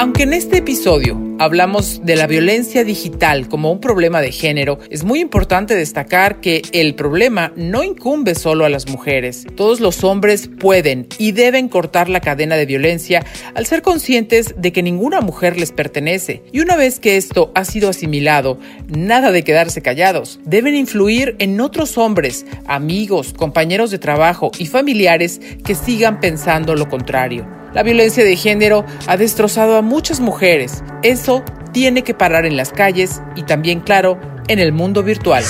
Aunque 0.00 0.22
en 0.22 0.32
este 0.32 0.58
episodio 0.58 1.20
hablamos 1.40 2.02
de 2.04 2.14
la 2.14 2.28
violencia 2.28 2.84
digital 2.84 3.48
como 3.48 3.72
un 3.72 3.80
problema 3.80 4.20
de 4.20 4.30
género, 4.30 4.78
es 4.90 5.02
muy 5.02 5.18
importante 5.18 5.74
destacar 5.74 6.40
que 6.40 6.62
el 6.70 6.94
problema 6.94 7.52
no 7.56 7.82
incumbe 7.82 8.36
solo 8.36 8.64
a 8.64 8.68
las 8.68 8.88
mujeres. 8.88 9.44
Todos 9.56 9.80
los 9.80 10.04
hombres 10.04 10.48
pueden 10.60 11.08
y 11.18 11.32
deben 11.32 11.68
cortar 11.68 12.08
la 12.08 12.20
cadena 12.20 12.54
de 12.54 12.66
violencia 12.66 13.26
al 13.56 13.66
ser 13.66 13.82
conscientes 13.82 14.54
de 14.56 14.70
que 14.70 14.84
ninguna 14.84 15.20
mujer 15.20 15.58
les 15.58 15.72
pertenece. 15.72 16.44
Y 16.52 16.60
una 16.60 16.76
vez 16.76 17.00
que 17.00 17.16
esto 17.16 17.50
ha 17.56 17.64
sido 17.64 17.90
asimilado, 17.90 18.60
nada 18.86 19.32
de 19.32 19.42
quedarse 19.42 19.82
callados. 19.82 20.38
Deben 20.44 20.76
influir 20.76 21.34
en 21.40 21.60
otros 21.60 21.98
hombres, 21.98 22.46
amigos, 22.66 23.34
compañeros 23.36 23.90
de 23.90 23.98
trabajo 23.98 24.52
y 24.60 24.66
familiares 24.66 25.40
que 25.64 25.74
sigan 25.74 26.20
pensando 26.20 26.76
lo 26.76 26.88
contrario. 26.88 27.57
La 27.74 27.82
violencia 27.82 28.24
de 28.24 28.36
género 28.36 28.84
ha 29.06 29.16
destrozado 29.16 29.76
a 29.76 29.82
muchas 29.82 30.20
mujeres. 30.20 30.82
Eso 31.02 31.44
tiene 31.72 32.02
que 32.02 32.14
parar 32.14 32.46
en 32.46 32.56
las 32.56 32.72
calles 32.72 33.20
y 33.36 33.42
también, 33.42 33.80
claro, 33.80 34.18
en 34.48 34.58
el 34.58 34.72
mundo 34.72 35.02
virtual. 35.02 35.44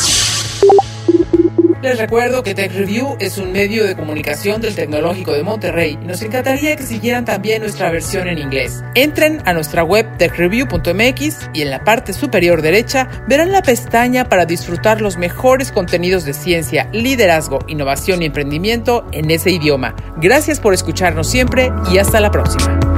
Les 1.81 1.97
recuerdo 1.97 2.43
que 2.43 2.57
Tech 2.57 2.73
Review 2.73 3.17
es 3.21 3.39
un 3.39 3.53
medio 3.53 3.87
de 3.87 3.95
comunicación 3.95 4.61
del 4.61 4.75
Tecnológico 4.75 5.33
de 5.33 5.45
Monterrey 5.45 5.97
y 6.03 6.07
nos 6.07 6.21
encantaría 6.23 6.75
que 6.75 6.83
siguieran 6.83 7.25
también 7.25 7.63
nuestra 7.63 7.89
versión 7.93 8.27
en 8.27 8.39
inglés. 8.39 8.83
Entren 8.97 9.41
a 9.45 9.53
nuestra 9.53 9.85
web 9.85 10.05
techreview.mx 10.19 11.51
y 11.55 11.63
en 11.63 11.71
la 11.71 11.85
parte 11.85 12.13
superior 12.13 12.63
derecha 12.63 13.09
verán 13.29 13.53
la 13.53 13.63
pestaña 13.63 14.29
para 14.29 14.45
disfrutar 14.45 15.01
los 15.01 15.19
mejores 15.19 15.71
contenidos 15.71 16.25
de 16.25 16.35
ciencia, 16.35 16.89
liderazgo, 16.93 17.61
innovación 17.69 18.23
y 18.23 18.27
emprendimiento 18.27 19.07
en 19.13 19.31
ese 19.31 19.53
idioma. 19.53 19.95
Gracias 20.17 20.59
por 20.59 20.75
escucharnos 20.75 21.31
siempre 21.31 21.71
y 21.93 21.99
hasta 21.99 22.21
la 22.21 22.33
próxima. 22.33 22.98